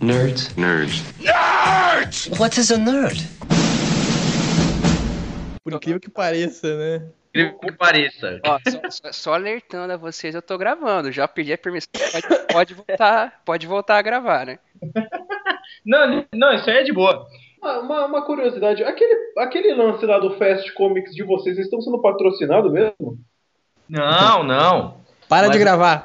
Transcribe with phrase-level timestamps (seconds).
[0.00, 0.54] Nerd.
[0.56, 1.02] Nerd.
[1.20, 2.30] Nerd!
[2.38, 3.20] What is a nerd?
[5.64, 7.06] Por incrível que pareça, né?
[7.30, 8.40] Incrível que pareça.
[8.46, 11.10] Ó, só, só- só alertando a vocês, eu tô gravando.
[11.12, 11.88] Já pedi a permissão.
[11.92, 14.58] Pode, pode voltar, pode voltar a gravar, né?
[15.84, 17.26] Não, não, isso aí é de boa.
[17.62, 22.00] Uma, uma curiosidade, aquele, aquele lance lá do Fast Comics de vocês, eles estão sendo
[22.00, 23.18] patrocinados mesmo?
[23.88, 25.00] Não, não.
[25.28, 26.04] Para Mas- de gravar.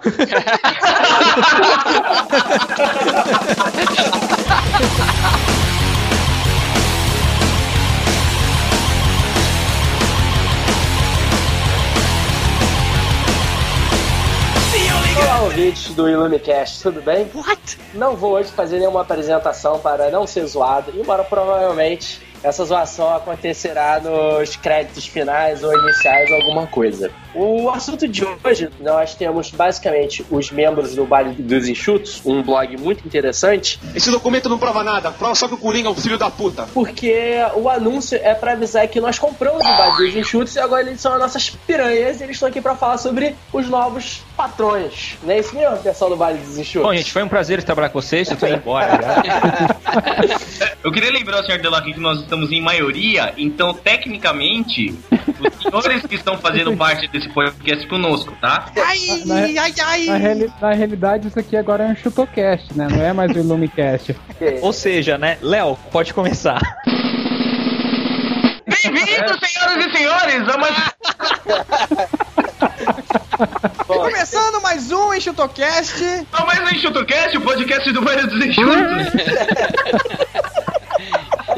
[15.18, 17.30] Olá, ouvintes do Ilumicast, tudo bem?
[17.34, 17.78] What?
[17.94, 24.00] Não vou hoje fazer nenhuma apresentação para não ser zoado, embora provavelmente essa zoação acontecerá
[24.00, 27.12] nos créditos finais ou iniciais ou alguma coisa.
[27.36, 32.78] O assunto de hoje, nós temos basicamente os membros do Baile dos Enxutos, um blog
[32.78, 36.18] muito interessante, Esse documento não prova nada, prova só que o Coringa é o filho
[36.18, 36.68] da puta.
[36.74, 40.84] porque o anúncio é para avisar que nós compramos o Baile dos Enxutos e agora
[40.84, 45.18] eles são as nossas piranhas e eles estão aqui para falar sobre os novos patrões.
[45.24, 46.88] Não é isso mesmo, pessoal do Baile dos Enxutos?
[46.88, 48.30] Bom, gente, foi um prazer trabalhar com vocês.
[48.30, 49.00] Eu tô indo embora.
[50.84, 54.94] Eu queria lembrar o senhor Delacqui que nós estamos em maioria, então tecnicamente
[55.72, 58.66] os senhores que estão fazendo parte desse podcast conosco, tá?
[58.78, 60.06] Ai, Na- ai, ai.
[60.06, 62.88] Na, reali- na realidade, isso aqui agora é um chutocast, né?
[62.90, 64.16] Não é mais o Illumicast.
[64.62, 65.38] Ou seja, né?
[65.42, 66.60] Léo, pode começar.
[68.68, 70.94] Bem-vindos, senhoras e senhores, a mais
[73.88, 76.02] Começando mais um Enxutocast.
[76.46, 78.74] mais um EnxutoCast, o podcast do Baile dos Enxutos.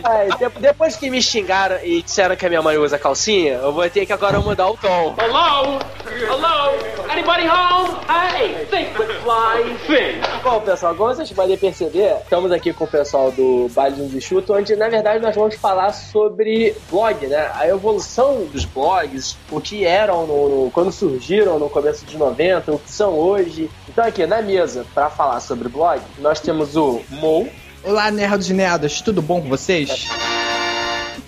[0.07, 3.71] Ai, de- depois que me xingaram e disseram que a minha mãe usa calcinha, eu
[3.73, 5.15] vou ter que agora mudar o tom.
[5.17, 5.79] Hello?
[6.05, 6.75] Hello?
[7.09, 7.95] Anybody home?
[8.07, 10.21] Hey, think fly thing.
[10.43, 14.53] Bom, pessoal, como vocês podem perceber, estamos aqui com o pessoal do Baile do Enxuto,
[14.53, 17.49] onde na verdade nós vamos falar sobre blog, né?
[17.55, 22.71] A evolução dos blogs, o que eram no, no- quando surgiram no começo de 90,
[22.73, 23.71] o que são hoje.
[23.89, 27.49] Então aqui na mesa, para falar sobre blog, nós temos o Mo,
[27.85, 30.09] Olá, nerdos e nerdas, tudo bom com vocês?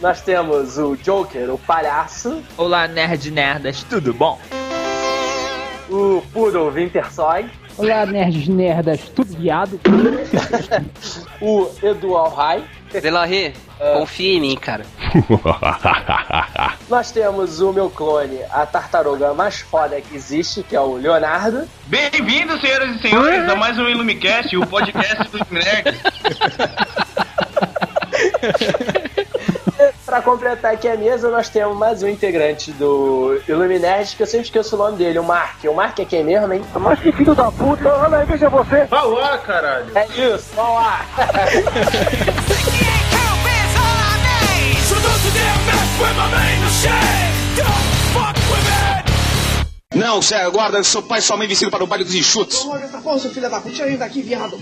[0.01, 4.39] nós temos o Joker, o palhaço, Olá, nerd nerdas, tudo bom?
[5.87, 7.45] o Poodle Wintersoy,
[7.77, 9.79] Olá, nerds nerdas, tudo viado.
[11.39, 13.53] o Edu Alhai, Delarry,
[13.93, 14.83] confia em mim, cara.
[16.89, 21.67] nós temos o meu clone, a tartaruga mais foda que existe, que é o Leonardo,
[21.87, 25.97] Bem-vindos, senhoras e senhores, a mais um Ilumicast, o podcast do Nerd.
[30.05, 34.45] Pra completar aqui a mesa, nós temos mais um integrante do Illuminerd, que eu sempre
[34.45, 35.63] esqueço o nome dele, o Mark.
[35.65, 36.63] O Mark é quem mesmo, hein?
[36.75, 38.85] Mas que filho da puta, olha aí, veja você.
[38.85, 39.85] Vá lá, caralho!
[39.95, 40.81] É isso, vamos
[49.95, 52.63] Não, sério, guarda seu pai e sua mãe vestido para o baile dos enxutos.
[52.65, 54.59] Logo essa porra, seu filho da puta, tira ele daqui, viado.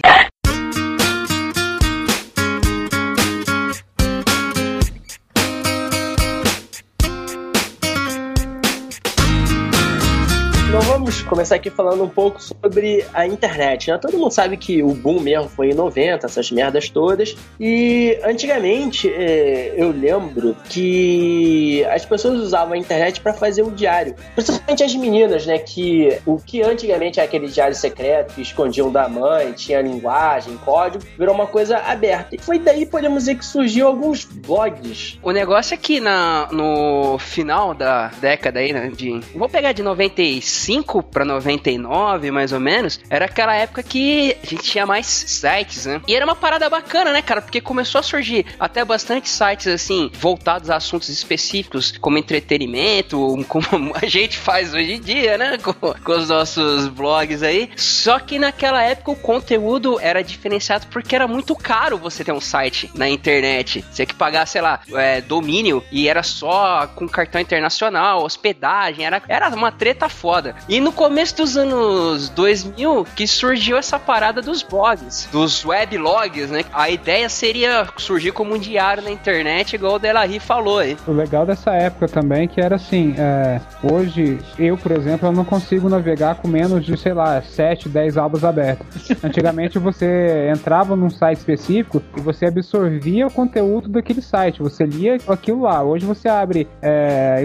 [11.23, 13.89] Começar aqui falando um pouco sobre a internet.
[13.89, 13.97] Né?
[13.97, 17.35] Todo mundo sabe que o boom mesmo foi em 90, essas merdas todas.
[17.59, 24.15] E antigamente eh, eu lembro que as pessoas usavam a internet para fazer o diário.
[24.33, 25.57] Principalmente as meninas, né?
[25.57, 31.03] Que o que antigamente era aquele diário secreto que escondiam da mãe, tinha linguagem, código,
[31.17, 32.35] virou uma coisa aberta.
[32.35, 35.19] E foi daí, podemos dizer, que surgiu alguns blogs.
[35.21, 39.19] O negócio é que na, no final da década aí, né, de...
[39.33, 44.63] Vou pegar de 95 pra 99, mais ou menos, era aquela época que a gente
[44.63, 46.01] tinha mais sites, né?
[46.07, 47.41] E era uma parada bacana, né, cara?
[47.41, 53.17] Porque começou a surgir até bastante sites, assim, voltados a assuntos específicos, como entretenimento,
[53.47, 55.57] como a gente faz hoje em dia, né?
[55.65, 57.69] Com, com os nossos blogs aí.
[57.75, 62.41] Só que naquela época o conteúdo era diferenciado porque era muito caro você ter um
[62.41, 63.81] site na internet.
[63.81, 69.05] Você tinha que pagar, sei lá, é, domínio e era só com cartão internacional, hospedagem,
[69.05, 70.55] era, era uma treta foda.
[70.69, 76.63] E no começo dos anos 2000 que surgiu essa parada dos blogs, dos weblogs, né?
[76.73, 80.97] A ideia seria surgir como um diário na internet, igual o Delarry falou aí.
[81.05, 85.43] O legal dessa época também que era assim, é, hoje eu, por exemplo, eu não
[85.43, 88.87] consigo navegar com menos de, sei lá, 7, 10 abas abertas.
[89.23, 95.17] Antigamente você entrava num site específico e você absorvia o conteúdo daquele site, você lia
[95.27, 95.83] aquilo lá.
[95.83, 97.43] Hoje você abre é,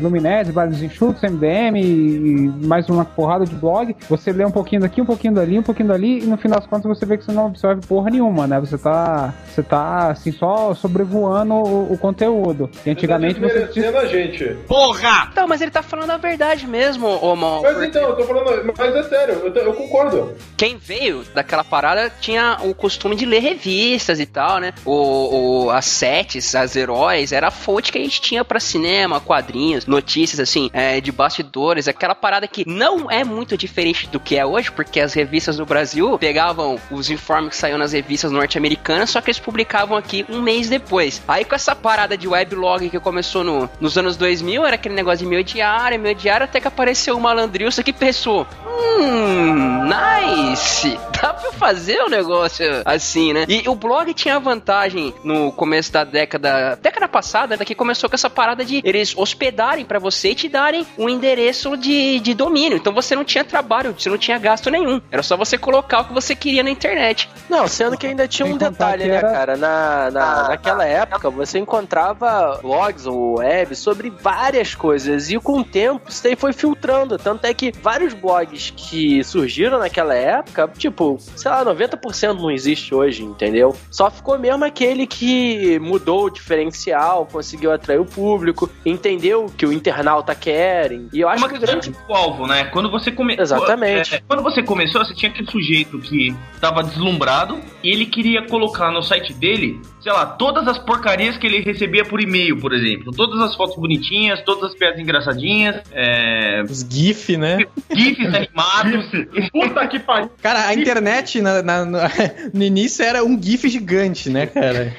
[0.52, 5.06] vários enxutos, MDM e mais uma porrada de blog, você lê um pouquinho daqui, um
[5.06, 7.46] pouquinho dali, um pouquinho dali, e no final das contas você vê que você não
[7.46, 8.58] absorve porra nenhuma, né?
[8.60, 12.70] Você tá, você tá assim, só sobrevoando o, o conteúdo.
[12.84, 13.66] E antigamente você.
[13.66, 14.44] Desmerecendo a gente.
[14.66, 15.31] Porra!
[15.37, 17.62] Não, mas ele tá falando a verdade mesmo, ô Mal.
[17.62, 18.72] Mas então, eu tô falando.
[18.76, 20.32] Mas é sério, eu, tô- eu concordo.
[20.56, 24.72] Quem veio daquela parada tinha o costume de ler revistas e tal, né?
[24.84, 29.20] O, o- as sets, as heróis, era a fonte que a gente tinha pra cinema,
[29.20, 34.37] quadrinhos, notícias, assim, é, de bastidores, aquela parada que não é muito diferente do que
[34.37, 39.11] é hoje, porque as revistas no Brasil pegavam os informes que saíam nas revistas norte-americanas,
[39.11, 41.23] só que eles publicavam aqui um mês depois.
[41.27, 45.25] Aí com essa parada de weblog que começou no, nos anos 2000, era aquele negócio
[45.25, 51.33] de meio diário, meio diário, até que apareceu o malandrilson que pensou, hum, nice, dá
[51.33, 53.44] pra fazer um negócio assim, né?
[53.49, 58.15] E o blog tinha vantagem no começo da década, década passada, né, que começou com
[58.15, 62.76] essa parada de eles hospedarem pra você e te darem um endereço de, de domínio.
[62.76, 65.01] Então você não tinha trabalho, você não tinha gasto nenhum.
[65.11, 67.29] Era só você colocar o que você queria na internet.
[67.49, 69.57] Não, sendo que ainda tinha um detalhe, né, cara?
[69.57, 75.31] Na, na, naquela época, você encontrava blogs ou web sobre várias coisas.
[75.31, 77.19] E com o tempo, isso daí foi filtrando.
[77.19, 82.95] Tanto é que vários blogs que surgiram naquela época, tipo, sei lá, 90% não existe
[82.95, 83.75] hoje, entendeu?
[83.91, 89.67] Só ficou mesmo aquele que mudou o diferencial, conseguiu atrair o público, entendeu o que
[89.67, 90.93] o internauta quer.
[90.93, 91.91] E eu acho Uma que grande.
[91.91, 92.65] de alvo, né?
[92.65, 93.37] Quando você come...
[93.38, 94.17] Exatamente.
[94.17, 98.91] É, quando você começou, você tinha aquele sujeito que tava deslumbrado e ele queria colocar
[98.91, 103.12] no site dele, sei lá, todas as porcarias que ele recebia por e-mail, por exemplo.
[103.12, 106.62] Todas as fotos bonitinhas, todas as piadas engraçadinhas, é...
[106.69, 107.58] Os GIF, né?
[107.94, 109.06] GIFs animados.
[109.52, 110.31] Puta que pariu.
[110.43, 111.99] Cara, a internet na- na- no,
[112.52, 114.93] no início era um GIF gigante, né, cara?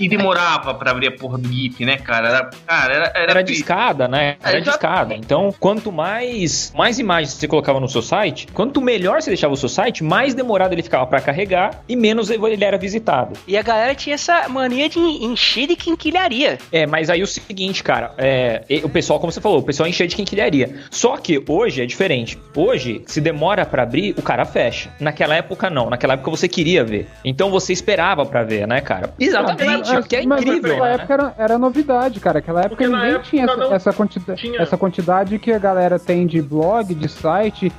[0.00, 2.28] e demorava pra abrir a porra do GIF, né, cara?
[2.28, 4.36] Era, cara, era, era, Era discada, né?
[4.42, 4.70] Era exato.
[4.78, 5.14] discada.
[5.14, 9.56] Então, quanto mais, mais imagens você colocava no seu site, quanto melhor você deixava o
[9.56, 13.38] seu site, mais demorado ele ficava pra carregar e menos ele era visitado.
[13.46, 16.58] E a galera tinha essa mania de encher de quinquilharia.
[16.72, 20.06] É, mas aí o seguinte, cara, é, o pessoal, como você falou, o pessoal encheu
[20.06, 20.76] de quinquilharia.
[20.90, 22.38] Só que hoje é diferente.
[22.54, 24.90] Hoje, se demora pra abrir, o cara fecha.
[25.00, 25.88] Naquela época, não.
[25.88, 27.06] Naquela época você queria ver.
[27.24, 29.10] Então você esperava pra ver, né, cara?
[29.18, 30.70] Exatamente, o que é mas incrível.
[30.70, 30.94] Naquela né?
[30.94, 32.36] época era, era novidade, cara.
[32.36, 34.60] Naquela época Porque ninguém época tinha essa, essa, tinha.
[34.60, 37.35] essa quantidade que a galera tem de blog, de site,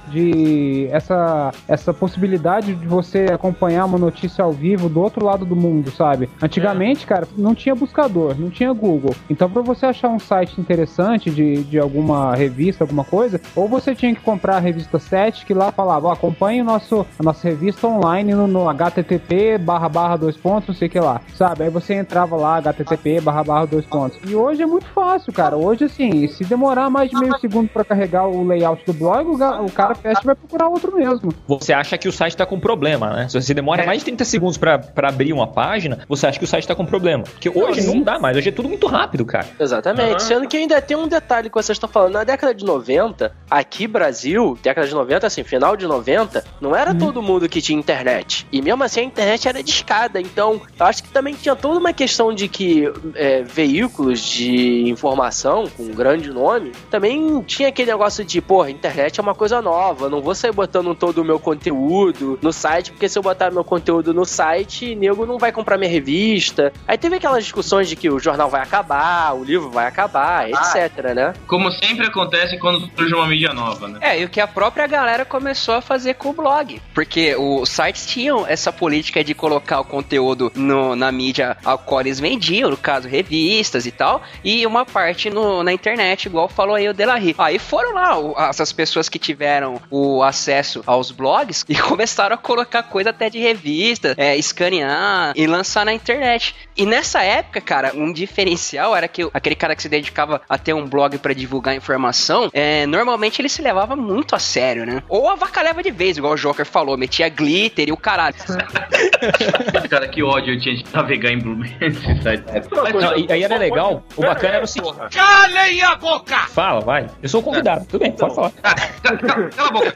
[0.09, 5.55] de essa, essa possibilidade de você acompanhar uma notícia ao vivo do outro lado do
[5.55, 6.29] mundo, sabe?
[6.41, 7.07] Antigamente, É.
[7.07, 9.15] cara, não tinha buscador, não tinha Google.
[9.29, 13.93] Então, pra você achar um site interessante de, de alguma revista, alguma coisa, ou você
[13.95, 17.47] tinha que comprar a revista 7, que lá falava, ó, acompanhe o nosso, a nossa
[17.47, 21.63] revista online no, no http barra barra dois pontos, não sei o que lá, sabe?
[21.63, 24.17] Aí você entrava lá, http barra barra dois pontos.
[24.27, 25.55] E hoje é muito fácil, cara.
[25.57, 29.37] Hoje, assim, se demorar mais de meio segundo pra carregar o layout do blog, o,
[29.61, 31.33] o cara fecha e vai procurar outro mesmo.
[31.47, 33.29] Você acha que o site tá com problema, né?
[33.29, 36.45] Se você demora mais de 30 segundos pra, pra abrir uma página, você acha que
[36.45, 37.23] o site tá com problema.
[37.23, 39.47] Porque hoje não dá mais, hoje é tudo muito rápido, cara.
[39.59, 40.23] Exatamente.
[40.23, 42.13] Sendo que ainda tem um detalhe que vocês estão falando.
[42.13, 46.93] Na década de 90, aqui Brasil, década de 90, assim, final de 90, não era
[46.93, 48.47] todo mundo que tinha internet.
[48.51, 50.19] E mesmo assim a internet era discada.
[50.19, 55.67] Então, eu acho que também tinha toda uma questão de que é, veículos de informação
[55.75, 60.09] com grande nome também tinha aquele negócio de, porra, internet é uma coisa nova.
[60.09, 63.63] Não vou sair botando todo o meu conteúdo no site, porque se eu botar meu
[63.63, 66.73] conteúdo no site, nego não vai comprar minha revista.
[66.87, 71.13] Aí teve aquelas discussões de que o jornal vai acabar, o livro vai acabar, etc,
[71.15, 71.33] né?
[71.47, 73.99] Como sempre acontece quando surge uma mídia nova, né?
[74.01, 76.81] É, e o que a própria galera começou a fazer com o blog.
[76.93, 82.01] Porque os sites tinham essa política de colocar o conteúdo no- na mídia ao qual
[82.01, 86.75] eles vendiam, no caso, revistas e tal, e uma parte no- na internet, igual falou
[86.75, 87.35] aí o Delarry.
[87.37, 92.37] Aí foram lá o- essas pessoas que tiveram o acesso aos blogs e começaram a
[92.37, 96.55] colocar coisa até de revista, é, escanear e lançar na internet.
[96.77, 100.73] E nessa época, cara, um diferencial era que aquele cara que se dedicava a ter
[100.73, 105.03] um blog pra divulgar informação, é, normalmente ele se levava muito a sério, né?
[105.09, 108.35] Ou a vaca leva de vez, igual o Joker falou, metia glitter e o caralho.
[109.89, 112.43] Cara, que ódio eu tinha de navegar em Blue nesse site.
[112.71, 114.95] Não, e aí era legal, o bacana era o seguinte.
[115.11, 116.37] Calem a boca!
[116.49, 117.07] Fala, vai.
[117.21, 118.51] Eu sou o convidado, tudo bem, pode falar.
[119.17, 119.95] Cala a boca.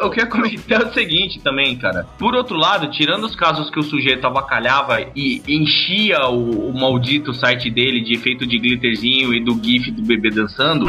[0.00, 2.06] Eu queria- Eu comentar o seguinte também, cara.
[2.18, 7.32] Por outro lado, tirando os casos que o sujeito avacalhava e enchia o, o maldito
[7.34, 10.86] site dele de efeito de glitterzinho e do gif do bebê dançando,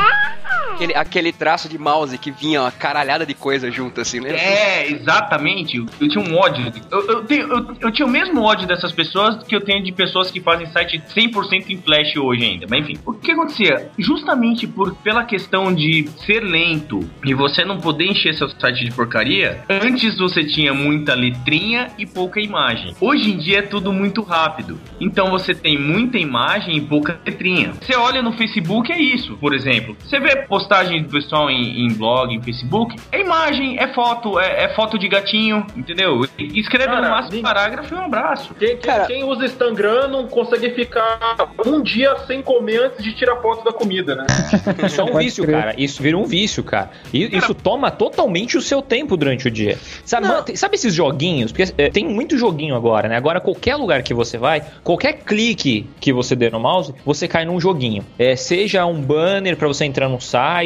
[0.78, 4.30] aquele, aquele traço de mouse que vinha uma caralhada de coisa junto, assim, né?
[4.36, 5.78] É, exatamente.
[6.00, 6.72] Eu tinha um ódio.
[6.92, 9.92] Eu, eu, tenho- eu- eu tinha o mesmo ódio dessas pessoas que eu tenho de
[9.92, 12.68] pessoas que fazem site 100% em Flash hoje ainda.
[12.70, 13.90] Mas enfim, o que acontecia?
[13.98, 18.92] Justamente por pela questão de ser lento e você não poder encher seu site de
[18.92, 22.96] porcaria, antes você tinha muita letrinha e pouca imagem.
[23.02, 24.80] Hoje em dia é tudo muito rápido.
[25.00, 27.74] Então você tem muita imagem e pouca letrinha.
[27.82, 29.96] Você olha no Facebook, é isso, por exemplo.
[30.04, 30.36] Você vê
[30.68, 35.00] postagem do pessoal em, em blog, em Facebook, é imagem, é foto, é, é foto
[35.00, 36.22] de gatinho, entendeu?
[36.38, 38.54] Escreve no Cara, máximo parágrafo e um abraço.
[38.56, 41.20] Quem, quem- quem usa Instagram não consegue ficar
[41.66, 44.26] um dia sem comer antes de tirar foto da comida, né?
[44.86, 45.56] Isso é um vício, crer.
[45.58, 45.74] cara.
[45.78, 46.90] Isso vira um vício, cara.
[47.14, 49.78] E isso toma totalmente o seu tempo durante o dia.
[50.04, 51.52] Sabe, mano, sabe esses joguinhos?
[51.52, 53.16] Porque é, tem muito joguinho agora, né?
[53.16, 57.46] Agora, qualquer lugar que você vai, qualquer clique que você der no mouse, você cai
[57.46, 58.06] num joguinho.
[58.20, 60.57] É, seja um banner pra você entrar no site,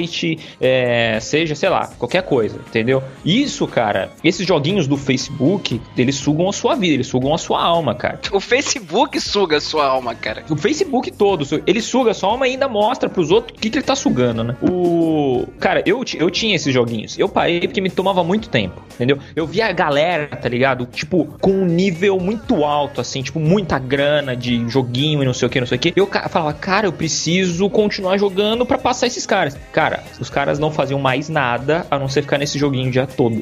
[0.60, 3.04] é, seja, sei lá, qualquer coisa, entendeu?
[3.26, 7.62] Isso, cara, esses joguinhos do Facebook, eles sugam a sua vida, eles sugam a sua
[7.62, 8.20] alma, cara.
[8.32, 10.44] O Facebook suga a sua alma, cara.
[10.50, 13.78] O Facebook todo, ele suga sua alma e ainda mostra pros outros o que, que
[13.78, 14.56] ele tá sugando, né?
[14.62, 15.48] O.
[15.60, 17.18] Cara, eu, eu tinha esses joguinhos.
[17.18, 19.18] Eu parei porque me tomava muito tempo, entendeu?
[19.36, 20.86] Eu via a galera, tá ligado?
[20.86, 25.48] Tipo, com um nível muito alto, assim, tipo, muita grana de joguinho e não sei
[25.48, 25.94] o que, não sei o que.
[25.96, 29.58] Eu falava, cara, eu preciso continuar jogando pra passar esses caras.
[29.72, 29.81] Cara,
[30.20, 33.42] os caras não faziam mais nada a não ser ficar nesse joguinho o dia todo.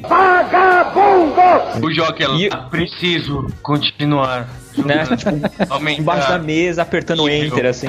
[1.82, 2.36] O jogo é lá.
[2.36, 4.48] E- Preciso continuar.
[4.84, 5.04] Né?
[5.16, 6.00] Tipo, Aumentar.
[6.00, 7.88] embaixo da mesa, apertando enter, assim.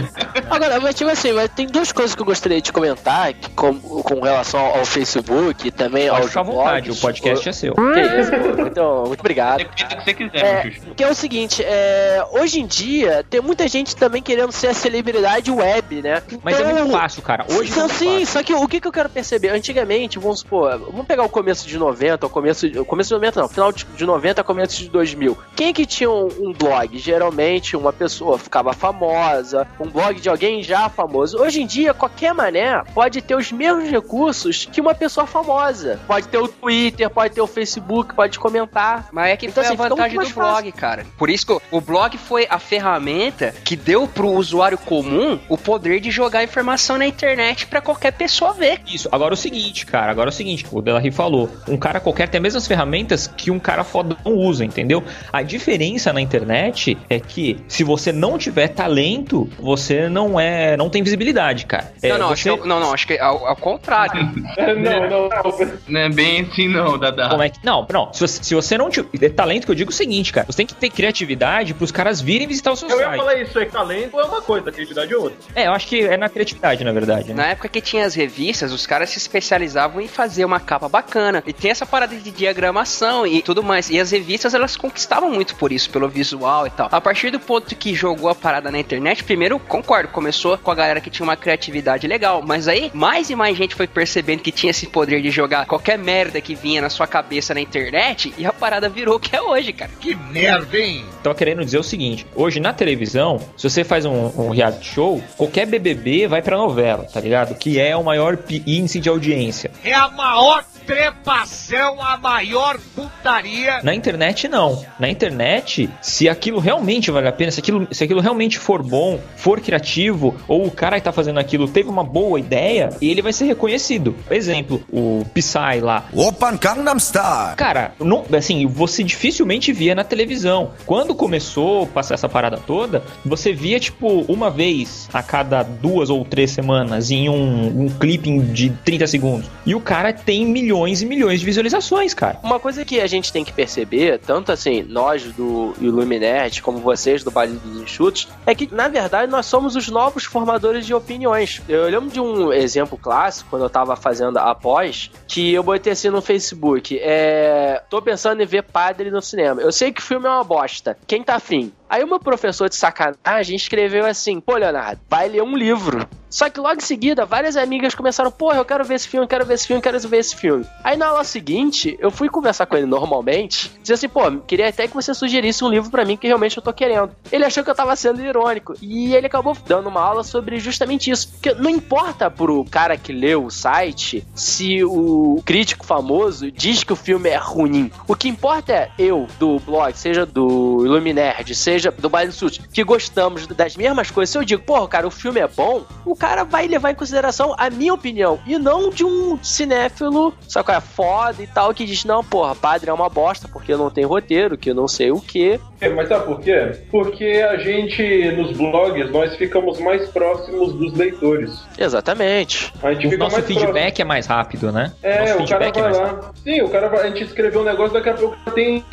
[0.50, 3.74] Agora, mas tipo assim, mas tem duas coisas que eu gostaria de comentar que com,
[3.80, 6.98] com relação ao Facebook e também Pode aos ficar à vontade, blogs.
[6.98, 7.74] o podcast é seu.
[7.74, 8.62] Que isso, pô.
[8.68, 9.60] então, muito obrigado.
[9.60, 13.42] Depende do que você quiser, É, que é o seguinte, é, hoje em dia tem
[13.42, 16.22] muita gente também querendo ser a celebridade web, né?
[16.44, 17.46] Mas é Então, muito fácil, cara.
[17.50, 18.28] Hoje então, é muito sim, fácil.
[18.28, 19.50] só que o que, que eu quero perceber?
[19.50, 23.42] Antigamente, vamos supor, vamos pegar o começo de 90, o começo, o começo de 90
[23.42, 25.38] não, final de de 90, começo de 2000.
[25.56, 26.81] Quem é que tinha um, um blog?
[26.94, 31.38] Geralmente uma pessoa ficava famosa, um blog de alguém já famoso.
[31.42, 36.00] Hoje em dia, qualquer mané pode ter os mesmos recursos que uma pessoa famosa.
[36.08, 39.10] Pode ter o Twitter, pode ter o Facebook, pode comentar.
[39.12, 41.06] Mas é que Então, foi assim, a vantagem do blog, cara.
[41.18, 45.58] Por isso que o- o blog foi a ferramenta que deu pro usuário comum o
[45.58, 48.82] poder de jogar informação na internet pra qualquer pessoa ver.
[48.88, 49.10] Isso.
[49.12, 50.12] Agora é o seguinte, cara.
[50.12, 51.50] Agora é o seguinte, o Delarry falou.
[51.68, 55.04] Um cara qualquer tem as mesmas ferramentas que um cara fodão usa, entendeu?
[55.32, 56.61] A diferença na internet
[57.10, 61.92] é que se você não tiver talento, você não é, não tem visibilidade, cara.
[62.02, 64.24] É, não, não, acho você- que, não, não, acho que é ao, ao contrário.
[64.58, 65.78] não, não, não.
[65.88, 67.30] Não é bem assim não, Dada.
[67.30, 67.60] Como é que.
[67.64, 68.14] Não, não.
[68.14, 69.10] Se você, se você não tiver.
[69.22, 70.46] É talento que eu digo o seguinte, cara.
[70.48, 73.18] Você tem que ter criatividade pros caras virem visitar o seu Eu ia site.
[73.20, 75.38] falar isso, é talento é uma coisa, criatividade é outra.
[75.56, 77.30] É, eu acho que é na criatividade, na verdade.
[77.30, 77.36] Né?
[77.36, 81.44] Na época que tinha as revistas, os caras se especializavam em fazer uma capa bacana.
[81.46, 83.90] E tem essa parada de diagramação e tudo mais.
[83.90, 86.90] E as revistas, elas conquistavam muito por isso, pelo visual e tal.
[86.92, 90.76] A partir do ponto que jogou a parada na internet, primeiro, concordo, começou com a
[90.76, 92.42] galera que tinha uma criatividade legal.
[92.46, 95.98] Mas aí, mais e mais gente foi percebendo que tinha esse poder de jogar qualquer
[95.98, 98.34] merda que vinha na sua cabeça na internet.
[98.38, 99.92] E a parada virou o que é hoje, cara.
[100.00, 101.06] Que merda, hein?
[101.24, 105.24] Tô querendo dizer o seguinte: hoje na televisão, se você faz um, um reality show,
[105.38, 107.56] qualquer BBB vai pra novela, tá ligado?
[107.56, 109.72] Que é o maior índice de audiência.
[109.84, 113.82] É a maior trepação, a maior putaria.
[113.84, 114.84] Na internet, não.
[115.00, 119.20] Na internet, se aquilo realmente vale a pena, se aquilo, se aquilo realmente for bom,
[119.36, 123.34] for criativo, ou o cara que tá fazendo aquilo teve uma boa ideia, ele vai
[123.34, 124.16] ser reconhecido.
[124.30, 126.06] Exemplo, o Psy lá.
[126.14, 127.56] Open Gangnam Style.
[127.56, 130.72] Cara, não, assim, você dificilmente via na televisão.
[130.86, 136.10] Quando começou a passar essa parada toda, você via, tipo, uma vez a cada duas
[136.10, 139.50] ou três semanas em um, um clipe de 30 segundos.
[139.66, 140.71] E o cara tem milhões
[141.02, 142.40] e milhões de visualizações, cara.
[142.44, 147.24] Uma coisa que a gente tem que perceber, tanto assim, nós do Illuminerd, como vocês
[147.24, 151.62] do Baile dos Enxutos, é que, na verdade, nós somos os novos formadores de opiniões.
[151.68, 155.94] Eu lembro de um exemplo clássico, quando eu tava fazendo a pós, que eu botei
[155.94, 157.82] assim no Facebook, é...
[157.90, 159.62] Tô pensando em ver Padre no cinema.
[159.62, 160.98] Eu sei que o filme é uma bosta.
[161.06, 161.72] Quem tá afim?
[161.92, 166.08] Aí o meu professor de sacanagem escreveu assim, pô, Leonardo, vai ler um livro.
[166.30, 169.46] Só que logo em seguida, várias amigas começaram, porra, eu quero ver esse filme, quero
[169.46, 170.66] ver esse filme, quero ver esse filme.
[170.82, 174.88] Aí na aula seguinte, eu fui conversar com ele normalmente, dizer assim, pô, queria até
[174.88, 177.12] que você sugerisse um livro pra mim que realmente eu tô querendo.
[177.30, 178.76] Ele achou que eu tava sendo irônico.
[178.82, 181.30] E ele acabou dando uma aula sobre justamente isso.
[181.34, 186.94] Porque não importa pro cara que leu o site se o crítico famoso diz que
[186.94, 187.92] o filme é ruim.
[188.08, 192.36] O que importa é eu, do blog, seja do Illuminerd, seja seja do Baile do
[192.36, 195.84] Sul, que gostamos das mesmas coisas, se eu digo, porra, cara, o filme é bom,
[196.06, 200.66] o cara vai levar em consideração a minha opinião e não de um cinéfilo, sabe
[200.66, 203.90] qual é, foda e tal, que diz, não, porra, padre é uma bosta porque não
[203.90, 205.60] tem roteiro, que eu não sei o que.
[205.80, 206.72] É, mas sabe por quê?
[206.92, 211.52] Porque a gente, nos blogs, nós ficamos mais próximos dos leitores.
[211.78, 212.72] Exatamente.
[212.84, 213.60] A gente O fica nosso mais próximo.
[213.74, 214.92] feedback é mais rápido, né?
[215.02, 216.06] É, o cara é vai mais lá.
[216.06, 216.32] rápido.
[216.44, 218.84] Sim, o cara vai, a gente escreveu um negócio, daqui a pouco tem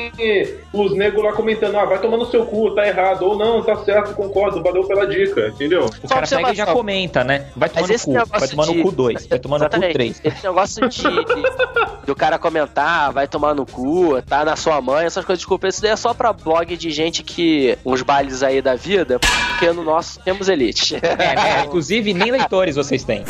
[0.72, 3.76] os negros lá comentando, ah, vai tomar no seu cu, tá errado, ou não, tá
[3.84, 5.86] certo, concordo, valeu pela dica, entendeu?
[6.02, 7.46] O cara pega e já comenta, né?
[7.56, 9.70] Vai tomar Mas no esse cu, vai no de- cu 2, vai tomar no cu
[9.70, 9.92] Exatamente.
[9.94, 10.20] 3.
[10.24, 15.06] Esse negócio de, de- do cara comentar, vai tomar no cu, tá na sua mãe,
[15.06, 17.76] essas coisas, desculpa, isso daí é só pra blog de gente que.
[17.84, 20.96] uns bailes aí da vida, porque no nosso temos elite.
[21.02, 21.64] É, né?
[21.64, 23.24] Inclusive, nem leitores vocês têm.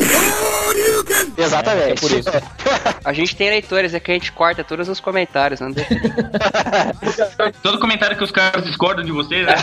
[1.37, 1.91] Exatamente.
[1.91, 2.29] É por isso.
[3.03, 5.89] A gente tem leitores, é que a gente corta todos os comentários, não deixa.
[7.63, 9.55] Todo comentário que os caras discordam de vocês, né?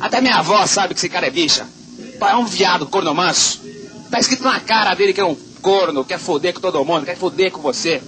[0.00, 1.66] Até minha avó sabe que esse cara é bicha.
[2.20, 3.60] É um viado corno manso.
[4.10, 7.16] Tá escrito na cara dele que é um corno, quer foder com todo mundo, quer
[7.16, 8.02] foder com você.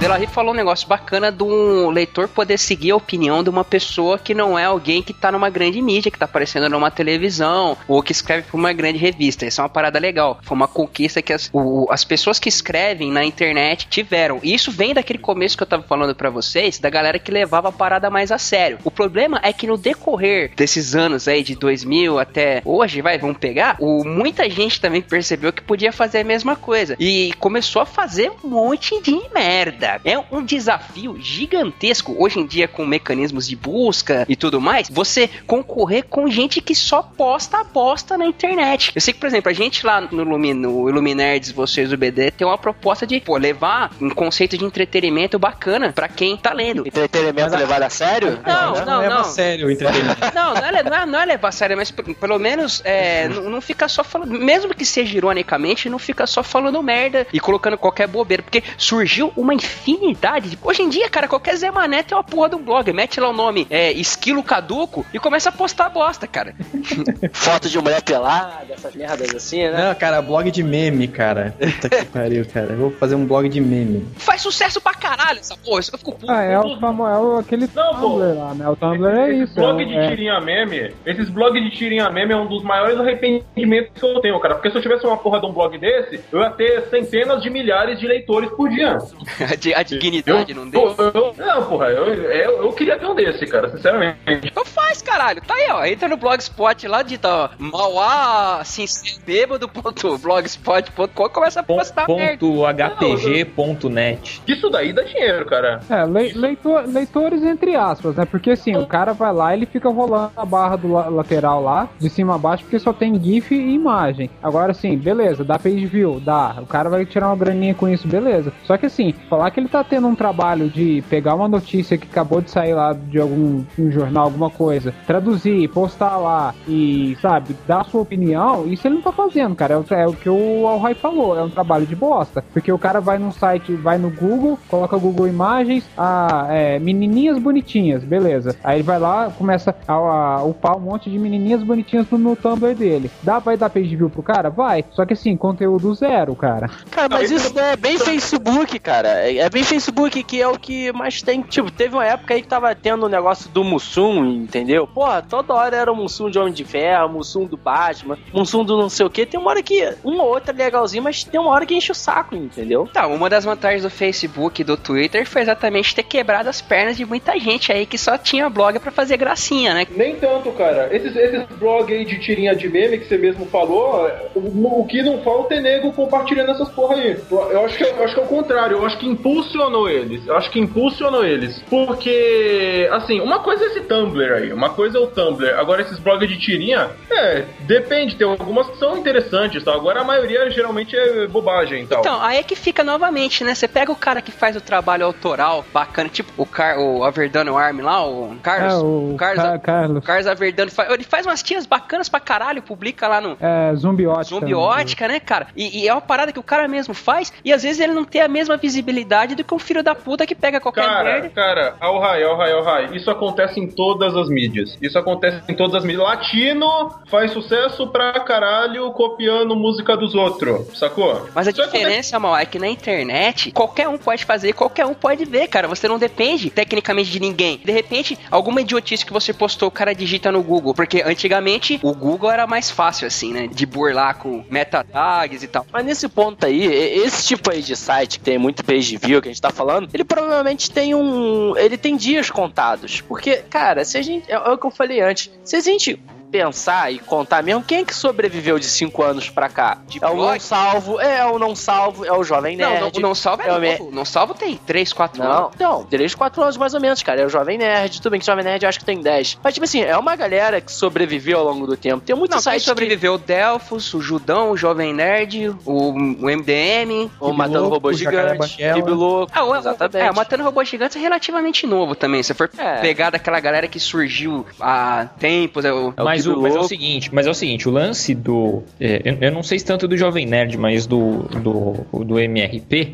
[0.00, 3.62] O Delarry falou um negócio bacana de um leitor poder seguir a opinião de uma
[3.62, 7.76] pessoa que não é alguém que tá numa grande mídia, que tá aparecendo numa televisão,
[7.86, 9.44] ou que escreve pra uma grande revista.
[9.44, 10.38] Isso é uma parada legal.
[10.42, 14.40] Foi uma conquista que as, o- as pessoas que escrevem na internet tiveram.
[14.42, 17.68] E isso vem daquele começo que eu tava falando pra vocês, da galera que levava
[17.68, 18.78] a parada mais a sério.
[18.82, 23.36] O problema é que no decorrer desses anos aí, de 2000 até hoje, vai, vamos
[23.36, 26.96] pegar, o, muita gente também percebeu que podia fazer a mesma coisa.
[26.98, 29.89] E começou a fazer um monte de merda.
[30.04, 34.88] É um desafio gigantesco hoje em dia com mecanismos de busca e tudo mais.
[34.88, 38.92] Você concorrer com gente que só posta a bosta na internet.
[38.94, 42.30] Eu sei que, por exemplo, a gente lá no, Lumi, no Iluminerds, vocês do BD,
[42.30, 46.86] tem uma proposta de pô, levar um conceito de entretenimento bacana pra quem tá lendo.
[46.86, 48.40] Entretenimento levado a sério?
[48.46, 49.20] Não, não, leva não.
[49.20, 50.20] a sério o entretenimento.
[50.34, 53.50] Não, não é, não é- não é levar a sério, mas pelo menos é, não,
[53.50, 54.30] não fica só falando.
[54.38, 58.42] Mesmo que seja ironicamente, não fica só falando merda e colocando qualquer bobeira.
[58.42, 59.79] Porque surgiu uma infinidade.
[59.84, 60.58] De...
[60.62, 62.92] Hoje em dia, cara, qualquer Zé Mané tem uma porra de um blog.
[62.92, 66.54] Mete lá o nome é, Esquilo Caduco e começa a postar bosta, cara.
[67.32, 69.88] Foto de mulher pelada, essas merdas assim, né?
[69.88, 71.54] Não, cara, blog de meme, cara.
[71.58, 72.72] Puta que pariu, cara.
[72.72, 74.06] Eu vou fazer um blog de meme.
[74.16, 75.80] Faz sucesso pra caralho essa porra.
[75.80, 76.30] Isso eu fico puto.
[76.30, 78.68] Ah, é o famoso, é o, aquele Tumblr lá, né?
[78.68, 79.54] O Tumblr é Esse isso.
[79.54, 82.98] blog é, de é- tirinha meme, esses blogs de tirinha meme é um dos maiores
[82.98, 84.54] arrependimentos que eu tenho, cara.
[84.54, 87.50] Porque se eu tivesse uma porra de um blog desse, eu ia ter centenas de
[87.50, 88.98] milhares de leitores por dia.
[89.74, 90.94] a, di- a dignidade não deu.
[90.98, 94.18] Eu- eu- não, porra, eu, eu, eu queria ter um desse, cara, sinceramente.
[94.44, 95.40] Então faz, caralho.
[95.42, 95.84] Tá aí, ó.
[95.84, 98.84] Entra no blogspot lá, digita, ó, mauá, assim,
[99.26, 102.38] bêbado.blogspot.com e começa a postar merda.
[102.38, 104.42] Ponto .hpg.net.
[104.46, 105.80] Isso daí dá dinheiro, cara.
[105.88, 108.24] É, le- leitor- leitores entre aspas, né?
[108.24, 111.62] Porque assim, o cara vai lá e ele fica rolando a barra do la- lateral
[111.62, 114.30] lá, de cima a baixo, porque só tem GIF e imagem.
[114.42, 116.56] Agora sim, beleza, dá page view, dá.
[116.58, 118.52] O cara vai tirar uma graninha com isso, beleza.
[118.64, 122.06] Só que assim, falar que ele tá tendo um trabalho de pegar uma notícia que
[122.06, 127.56] acabou de sair lá de algum um jornal, alguma coisa, traduzir, postar lá e, sabe,
[127.66, 129.74] dar a sua opinião, isso ele não tá fazendo, cara.
[129.74, 132.44] É o, é o que o Alhai falou, é um trabalho de bosta.
[132.52, 137.38] Porque o cara vai num site, vai no Google, coloca Google Imagens, a é, menininhas
[137.38, 138.56] bonitinhas, beleza.
[138.64, 142.36] Aí ele vai lá, começa a, a upar um monte de menininhas bonitinhas no, no
[142.36, 143.10] Tumblr dele.
[143.22, 144.50] Dá, vai dar page view pro cara?
[144.50, 144.84] Vai.
[144.92, 146.70] Só que assim, conteúdo zero, cara.
[146.90, 149.08] Cara, mas isso é bem Facebook, cara.
[149.30, 151.40] É é bem Facebook que é o que mais tem.
[151.40, 154.86] Tipo, teve uma época aí que tava tendo o negócio do Mussum, entendeu?
[154.86, 158.76] Porra, toda hora era o Mussum de Homem de Ferro, Mussum do Batman, Mussum do
[158.76, 159.24] não sei o que.
[159.24, 161.90] Tem uma hora que um ou outro é legalzinho, mas tem uma hora que enche
[161.90, 162.86] o saco, entendeu?
[162.92, 166.98] Tá, uma das vantagens do Facebook e do Twitter foi exatamente ter quebrado as pernas
[166.98, 169.86] de muita gente aí que só tinha blog pra fazer gracinha, né?
[169.90, 170.94] Nem tanto, cara.
[170.94, 175.02] Esses, esses blogs aí de tirinha de meme que você mesmo falou, o, o que
[175.02, 177.16] não falta é nego compartilhando essas porra aí.
[177.30, 178.76] Eu acho que, eu acho que é o contrário.
[178.76, 180.26] Eu acho que impulsa impulsionou eles.
[180.26, 181.62] Eu acho que impulsionou eles.
[181.68, 185.58] Porque, assim, uma coisa é esse Tumblr aí, uma coisa é o Tumblr.
[185.58, 189.72] Agora, esses blogs de tirinha, é, depende, tem algumas que são interessantes, tá?
[189.72, 192.00] Agora a maioria geralmente é bobagem e tal.
[192.00, 193.54] Então, aí é que fica novamente, né?
[193.54, 197.56] Você pega o cara que faz o trabalho autoral bacana, tipo o, Car o Averdano
[197.56, 198.74] Arm lá, o Carlos.
[198.74, 200.04] É, o Carlos, Ca- Carlos.
[200.04, 200.70] Carlos Averdano.
[200.90, 203.36] Ele faz umas tiras bacanas pra caralho, publica lá no.
[203.40, 204.24] É, zumbiótica.
[204.24, 205.48] Zumbiótica, né, cara?
[205.56, 208.04] E, e é uma parada que o cara mesmo faz, e às vezes ele não
[208.04, 211.28] tem a mesma visibilidade do que um filho da puta que pega qualquer Cara, merda.
[211.30, 212.88] cara, ao rai, ao rai, ao rai.
[212.96, 214.76] Isso acontece em todas as mídias.
[214.80, 216.02] Isso acontece em todas as mídias.
[216.04, 221.28] Latino faz sucesso pra caralho copiando música dos outros, sacou?
[221.34, 224.94] Mas a acontece- diferença, mal, é que na internet qualquer um pode fazer, qualquer um
[224.94, 225.66] pode ver, cara.
[225.68, 227.60] Você não depende tecnicamente de ninguém.
[227.64, 230.74] De repente, alguma idiotice que você postou, o cara digita no Google.
[230.74, 233.48] Porque antigamente o Google era mais fácil, assim, né?
[233.50, 235.66] De burlar com meta tags e tal.
[235.72, 239.28] Mas nesse ponto aí, esse tipo aí de site que tem muito page view que
[239.28, 241.56] a gente tá falando, ele provavelmente tem um.
[241.56, 243.00] Ele tem dias contados.
[243.00, 244.30] Porque, cara, se a gente.
[244.30, 245.30] É, é o que eu falei antes.
[245.44, 245.98] Se a gente
[246.30, 249.78] pensar e contar mesmo, quem é que sobreviveu de 5 anos pra cá?
[250.00, 252.80] é o não salvo, é o não salvo, é o jovem Não, nerd.
[252.80, 253.90] não, o não salvo é, é o me- novo.
[253.92, 255.50] Não salvo tem 3, 4 Não, anos.
[255.54, 257.20] então, 3, 4 anos mais ou menos, cara.
[257.22, 259.38] É o Jovem Nerd, tudo bem que o Jovem Nerd eu acho que tem 10.
[259.42, 262.00] Mas, tipo assim, é uma galera que sobreviveu ao longo do tempo.
[262.04, 266.30] Tem muito Não, quem site sobreviveu o Delfos, o Judão, o Jovem Nerd, o, o
[266.30, 267.10] MDM.
[267.20, 269.32] O Matando Robô Gigante, Kibe Louco.
[269.34, 269.96] Ah, o, exatamente.
[270.06, 272.22] É, o Matando Robô Gigante é relativamente novo também.
[272.22, 272.76] Se for É.
[272.80, 275.92] pegar daquela galera que surgiu há tempos, é o,
[276.26, 278.62] Mas, o, mas é o seguinte, mas é o seguinte, o lance do.
[278.80, 282.92] é, eu, eu não sei se tanto do Jovem Nerd, mas do, do, do MRP,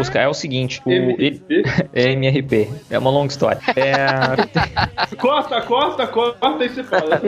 [0.00, 0.80] os, é o seguinte.
[0.84, 1.42] O, ele-
[1.92, 3.60] é MRP, é uma longa história.
[3.76, 7.20] É, Corta, corta, corta e se fala.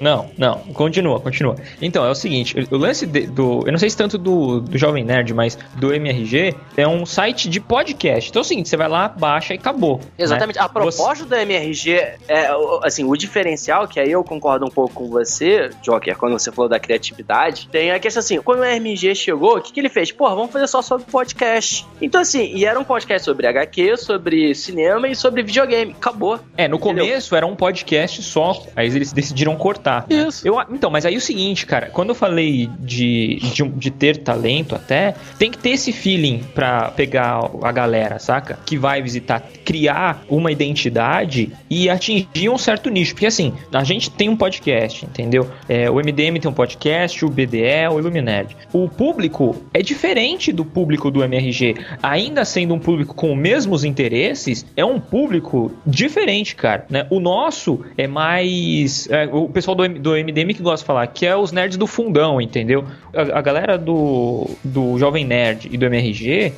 [0.00, 1.56] Não, não, continua, continua.
[1.80, 3.62] Então, é o seguinte, o lance de- do.
[3.66, 7.48] Eu não sei se tanto do, do Jovem Nerd, mas do MRG é um site
[7.48, 8.30] de podcast.
[8.30, 10.00] Então é o seguinte, você vai lá, baixa e acabou.
[10.18, 10.56] Exatamente.
[10.58, 10.64] né?
[10.64, 11.92] A proposta do MRG,
[12.28, 12.48] é,
[12.82, 16.68] assim, o diferencial, que aí eu concordo um pouco com você, Joker, quando você falou
[16.68, 20.12] da criatividade, tem a questão assim, quando o MRG chegou, o que, que ele fez?
[20.12, 21.86] Porra, vamos fazer só sobre podcast.
[22.00, 25.92] Então, assim, e era um podcast sobre HQ, sobre cinema e sobre videogame.
[25.92, 26.38] Acabou.
[26.56, 30.06] É, no começo era um podcast só, aí eles decidiram cortar.
[30.08, 30.26] né?
[30.28, 30.46] Isso.
[30.46, 34.18] Eu, então, mas aí é o seguinte, cara, quando eu falei de, de, de ter
[34.18, 38.58] talento até, tem que ter esse feeling pra pegar a galera, saca?
[38.64, 43.12] Que vai visitar, criar uma identidade e atingir um certo nicho.
[43.14, 45.48] Porque assim, a gente tem um podcast, entendeu?
[45.68, 48.56] É, o MDM tem um podcast, o BDE, o Illuminerd.
[48.72, 51.76] O público é diferente do público do MRG.
[52.02, 56.86] Ainda sendo um público com os mesmos interesses, é um público diferente, cara.
[56.90, 57.06] Né?
[57.10, 59.08] O nosso é mais.
[59.10, 61.86] é, o pessoal do, do MDM que gosta de falar, que é os nerds do
[61.86, 62.84] fundão, entendeu?
[63.14, 66.52] A, a galera do, do Jovem Nerd e do MRG,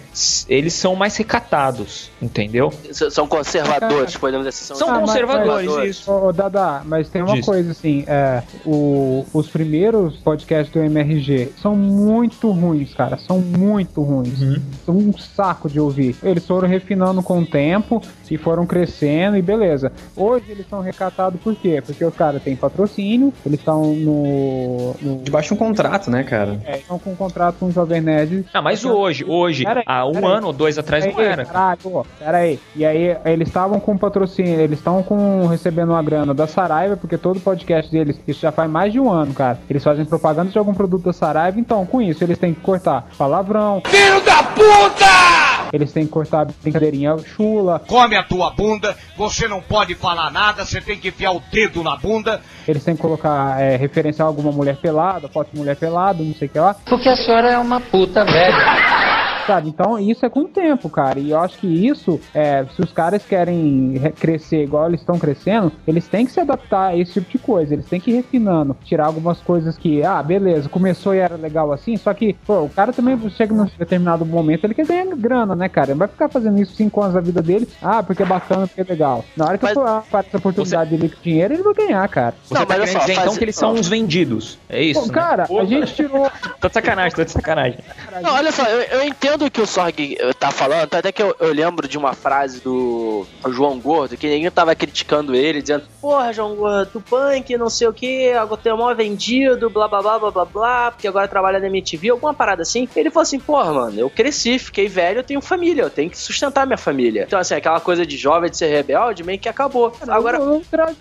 [0.49, 2.73] eles são mais recatados, entendeu?
[2.89, 4.75] S- São conservadores, podemos dizer assim.
[4.75, 6.11] São conservadores, isso.
[6.11, 7.45] Ô, ô, Dada, mas tem uma Diz.
[7.47, 14.03] coisa assim, é, o- os primeiros podcasts do MRG são muito ruins, cara, são muito
[14.03, 14.41] ruins.
[14.41, 14.57] Uhum.
[14.87, 16.17] São um saco de ouvir.
[16.23, 19.93] Eles foram refinando com o tempo e foram crescendo e beleza.
[20.17, 21.83] Hoje eles são recatados por quê?
[21.85, 25.23] Porque os caras têm patrocínio, eles estão no, no...
[25.23, 26.61] Debaixo de um contrato, né, cara?
[26.65, 28.45] É, estão com um contrato com o Jovem Nerd.
[28.53, 30.33] Ah, mas hoje, hoje, Pera aí, há um pera aí.
[30.35, 31.45] ano ou dois atrás não Aí, era.
[31.45, 32.59] Caralho, pera aí.
[32.75, 37.17] E aí, eles estavam com patrocínio, eles estão com recebendo uma grana da Saraiva, porque
[37.19, 39.59] todo podcast deles, isso já faz mais de um ano, cara.
[39.69, 43.07] Eles fazem propaganda de algum produto da Saraiva, então com isso eles têm que cortar
[43.17, 43.83] palavrão.
[43.87, 45.69] Filho da puta!
[45.73, 47.81] Eles têm que cortar brincadeirinha chula.
[47.87, 51.83] Come a tua bunda, você não pode falar nada, você tem que enfiar o dedo
[51.83, 52.41] na bunda.
[52.67, 56.49] Eles têm que colocar é, referenciar alguma mulher pelada, foto de mulher pelada, não sei
[56.49, 56.75] o que lá.
[56.87, 59.08] Porque a senhora é uma puta velha.
[59.49, 59.69] Sabe?
[59.71, 61.19] Então isso é com o tempo, cara.
[61.19, 65.19] E eu acho que isso, é, se os caras querem re- crescer igual eles estão
[65.19, 67.73] crescendo, eles têm que se adaptar a esse tipo de coisa.
[67.73, 71.73] Eles têm que ir refinando, tirar algumas coisas que, ah, beleza, começou e era legal
[71.73, 75.57] assim, só que, pô, o cara também chega num determinado momento, ele quer ganhar grana,
[75.57, 75.93] né, cara?
[75.93, 78.83] Ele vai ficar fazendo isso cinco anos da vida dele, ah, porque é bacana, porque
[78.83, 79.25] é legal.
[79.35, 82.35] Na hora que Mas- for aparecer essa oportunidade dele com dinheiro, ele vai ganhar, cara.
[82.45, 84.59] Você Não, tá mas só, dizer então faz- que eles são uns vendidos.
[84.69, 85.15] É isso, Pô, né?
[85.15, 86.31] cara, a gente tirou.
[86.61, 87.79] Tô de sacanagem, tô de sacanagem.
[88.23, 91.23] Não, olha só, eu, eu entendo o que o Sorg eh, tá falando, até que
[91.23, 95.85] eu, eu lembro de uma frase do João Gordo, que ninguém tava criticando ele, dizendo,
[96.01, 100.01] porra, João Gordo, tu punk, não sei o que, agora tem mó vendido, blá blá
[100.03, 102.89] blá blá blá blá, porque agora trabalha na MTV, alguma parada assim.
[102.97, 106.19] Ele falou assim, porra, mano, eu cresci, fiquei velho, eu tenho família, eu tenho que
[106.19, 107.25] sustentar minha família.
[107.27, 109.93] Então, assim, aquela coisa de jovem, de ser rebelde, meio que acabou.
[110.09, 110.97] Agora, O, o Traje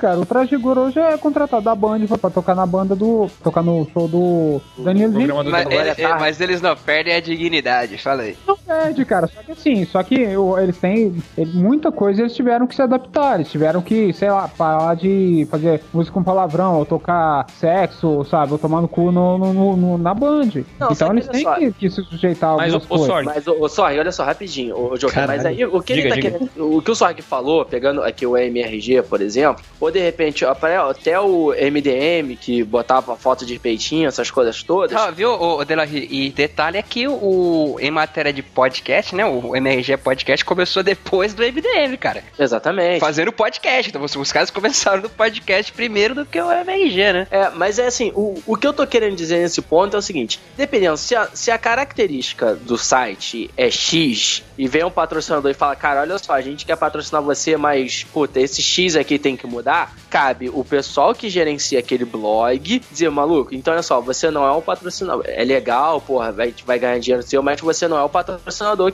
[0.00, 0.18] cara.
[0.20, 3.28] O Traje Rigor hoje é contratado da Band pra tocar na banda do.
[3.42, 8.22] tocar no show do do Mas, ele- é mas eles não perdem a dignidade, fala
[8.22, 8.36] aí.
[8.46, 9.26] Não, perde, cara.
[9.26, 11.22] Só que assim, só que eu- eles têm.
[11.36, 13.36] ele- muita coisa eles tiveram que se adaptar.
[13.36, 18.52] Eles tiveram que, sei lá, parar de fazer música com palavrão, ou tocar sexo, sabe?
[18.52, 20.64] Ou tomar no cu no, no- no- no- na Band.
[20.78, 23.24] Não, só então eles têm que, que se sujeitar algumas coisas.
[23.24, 26.14] Mas, ô, ô, Sorg, olha só, rapidinho, ô, Joker, mas aí o que ele Diga,
[26.14, 26.30] tá diga.
[26.38, 26.76] querendo.
[26.76, 30.76] O que o Sorg falou, pegando aqui o MRG, por exemplo, ou de repente, até
[30.76, 34.96] até o MDM, que botava foto de peitinho, essas coisas todas.
[34.96, 36.08] Ah, viu, o Delarry?
[36.10, 39.24] E detalhe é que o, em matéria de podcast, né?
[39.24, 42.22] O MRG Podcast começou depois do MDM, cara.
[42.38, 43.00] Exatamente.
[43.00, 43.90] Fazendo podcast.
[43.90, 47.26] Então os, caras começaram no podcast primeiro do que o MRG, né?
[47.30, 50.02] É, mas é assim, o, o que eu tô querendo dizer nesse ponto é o
[50.02, 55.50] seguinte: dependendo, se a, se a característica do site é X e vem um patrocinador
[55.50, 59.18] e fala, cara, olha só, a gente quer patrocinar você, mas, puta, esse X aqui
[59.18, 64.00] tem que mudar, cabe o pessoal que gerencia aquele blog dizer, maluco, então olha só,
[64.00, 65.24] você não é um patrocinador.
[65.26, 68.41] É legal, porra, vai, vai ganhar dinheiro seu, mas você não é o patrocinador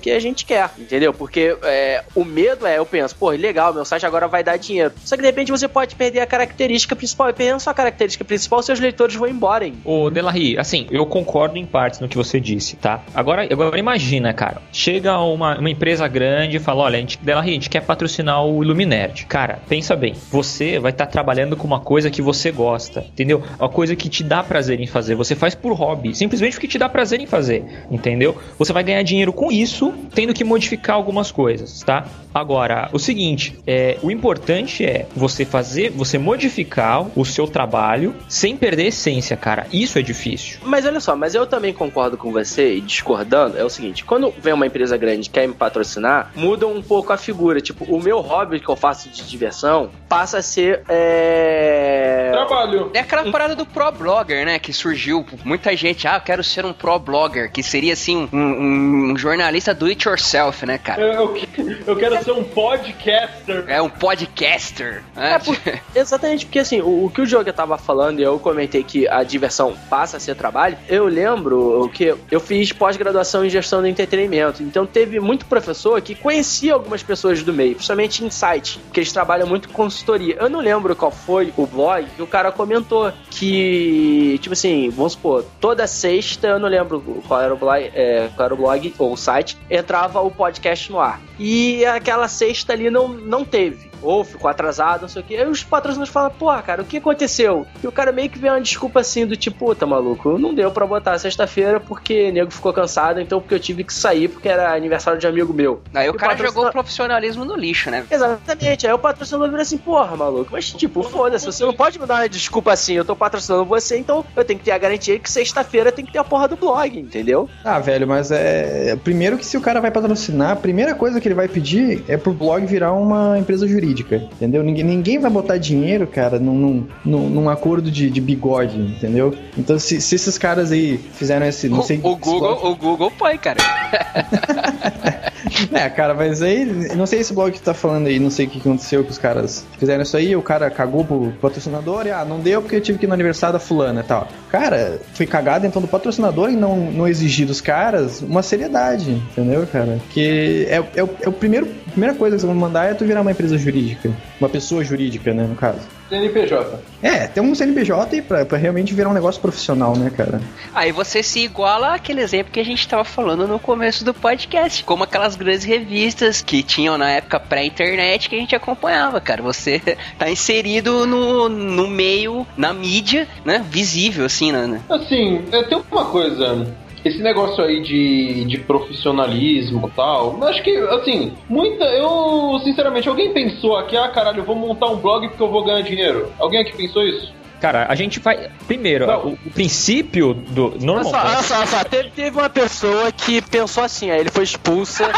[0.01, 1.13] que a gente quer, entendeu?
[1.13, 4.93] Porque é, o medo é, eu penso, pô, legal, meu site agora vai dar dinheiro.
[5.05, 7.31] Só que de repente você pode perder a característica principal.
[7.31, 9.75] E perdendo sua característica principal, seus leitores vão embora, hein?
[9.85, 13.03] Ô, Delarry, assim, eu concordo em partes no que você disse, tá?
[13.15, 17.51] Agora, agora imagina, cara, chega uma, uma empresa grande e fala, olha, a gente, Delarry,
[17.51, 19.27] a gente quer patrocinar o Illuminerd.
[19.27, 23.43] Cara, pensa bem, você vai estar trabalhando com uma coisa que você gosta, entendeu?
[23.59, 26.79] Uma coisa que te dá prazer em fazer, você faz por hobby, simplesmente porque te
[26.79, 28.37] dá prazer em fazer, entendeu?
[28.59, 32.05] Você vai ganhar dinheiro com isso, tendo que modificar algumas coisas, tá?
[32.35, 38.57] Agora, o seguinte, é, o importante é você fazer, você modificar o seu trabalho sem
[38.57, 39.67] perder a essência, cara.
[39.73, 40.59] Isso é difícil.
[40.65, 44.33] Mas olha só, mas eu também concordo com você e discordando, é o seguinte, quando
[44.41, 47.61] vem uma empresa grande que quer me patrocinar, muda um pouco a figura.
[47.61, 50.83] Tipo, o meu hobby que eu faço de diversão passa a ser.
[50.89, 52.31] É.
[52.33, 52.91] Trabalho.
[52.95, 54.59] É aquela parada do pro blogger, né?
[54.59, 55.25] Que surgiu.
[55.45, 59.17] Muita gente, ah, eu quero ser um pro blogger, que seria assim, um, um- um
[59.29, 61.01] jornalista do it yourself, né, cara?
[61.03, 61.13] Eu,
[61.57, 63.65] eu eu quero ser um podcaster.
[63.69, 65.03] É um podcaster.
[65.15, 65.35] né?
[65.35, 65.57] É, por-
[65.95, 69.23] exatamente, porque assim, o, o que o Diogo tava falando, e eu comentei que a
[69.23, 74.63] diversão passa a ser trabalho, eu lembro que eu fiz pós-graduação em gestão do entretenimento,
[74.63, 79.13] então teve muito professor que conhecia algumas pessoas do meio, principalmente em site, que eles
[79.13, 80.37] trabalham muito com consultoria.
[80.39, 85.13] Eu não lembro qual foi o blog que o cara comentou que, tipo assim, vamos
[85.13, 88.95] supor, toda sexta, eu não lembro qual era o blog, é, qual era o blog
[88.99, 91.21] ou o site, entrava o podcast no ar.
[91.39, 93.91] E aquela sexta ali não, não teve.
[94.03, 95.37] Ou ficou atrasado, não sei o que.
[95.37, 97.67] Aí os patrocinadores falam, pô, cara, o que aconteceu?
[97.83, 100.71] E o cara meio que vê uma desculpa assim do tipo, puta, maluco, não deu
[100.71, 104.49] pra botar sexta-feira porque o nego ficou cansado, então porque eu tive que sair porque
[104.49, 105.83] era aniversário de amigo meu.
[105.93, 108.05] Aí o E cara patrocina- jogou o profissionalismo no lixo, né?
[108.11, 112.07] Exatamente, aí o patrocinador vira assim, porra, maluco, mas tipo, foda-se, você não pode me
[112.07, 115.19] dar uma desculpa assim, eu tô patrocinando você, então eu tenho que ter a garantia
[115.19, 117.49] que sexta-feira tem que ter a porra do blog, entendeu?
[117.65, 118.97] Ah, velho, mas é.
[119.03, 122.17] Primeiro que se o cara vai patrocinar, a primeira coisa que ele vai pedir é
[122.17, 123.88] pro blog virar uma empresa jurídica.
[124.33, 124.63] Entendeu?
[124.63, 129.35] Ninguém, ninguém vai botar dinheiro, cara, num, num, num- num acordo de, de bigode, entendeu?
[129.57, 131.69] Então, se, se esses caras aí fizeram esse.
[131.69, 133.59] Não O, sei o Google, o Google põe, cara.
[135.73, 136.65] É, cara, mas aí,
[136.97, 139.19] não sei esse blog que tá falando aí, não sei o que aconteceu que os
[139.19, 142.81] caras fizeram isso aí, o cara cagou pro patrocinador e, ah, não deu porque eu
[142.81, 144.29] tive que ir no aniversário da fulana e tal.
[144.51, 149.67] Cara, foi cagado então do patrocinador em não, não exigir dos caras uma seriedade, entendeu,
[149.67, 149.99] cara?
[150.11, 153.05] Que é, é, é o primeiro, a primeira coisa que você vai mandar é tu
[153.05, 154.11] virar uma empresa jurídica.
[154.41, 155.81] Uma pessoa jurídica, né, no caso.
[156.09, 156.79] CNPJ.
[157.03, 160.41] É, tem um CNPJ pra, pra realmente virar um negócio profissional, né, cara?
[160.75, 164.83] Aí você se iguala àquele exemplo que a gente tava falando no começo do podcast,
[164.85, 169.43] como aquelas grandes revistas que tinham na época pré-internet que a gente acompanhava, cara.
[169.43, 169.81] Você
[170.19, 173.65] tá inserido no, no meio, na mídia, né?
[173.69, 174.81] Visível, assim, né?
[174.89, 176.67] Assim, é, tem uma coisa.
[177.09, 181.85] Esse negócio aí de, de profissionalismo e tal, eu acho que, assim, muita.
[181.85, 185.65] Eu, sinceramente, alguém pensou aqui, ah, caralho, eu vou montar um blog porque eu vou
[185.65, 186.31] ganhar dinheiro?
[186.39, 187.33] Alguém aqui pensou isso?
[187.61, 188.51] Cara, a gente vai.
[188.69, 190.67] Primeiro, o, o princípio do.
[190.67, 191.11] Olha Normal.
[191.11, 194.45] só, olha só, olha só, teve, teve uma pessoa que pensou assim, aí ele foi
[194.45, 195.09] expulsa.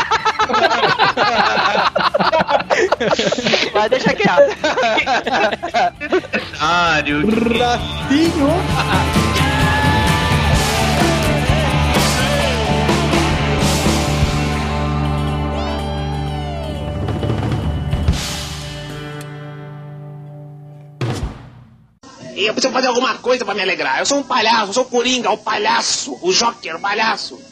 [3.75, 4.57] Mas deixa quieto.
[6.59, 9.30] Rafinho.
[22.47, 23.99] Eu preciso fazer alguma coisa pra me alegrar.
[23.99, 27.50] Eu sou um palhaço, eu sou o Coringa, o palhaço, o Joker, o palhaço.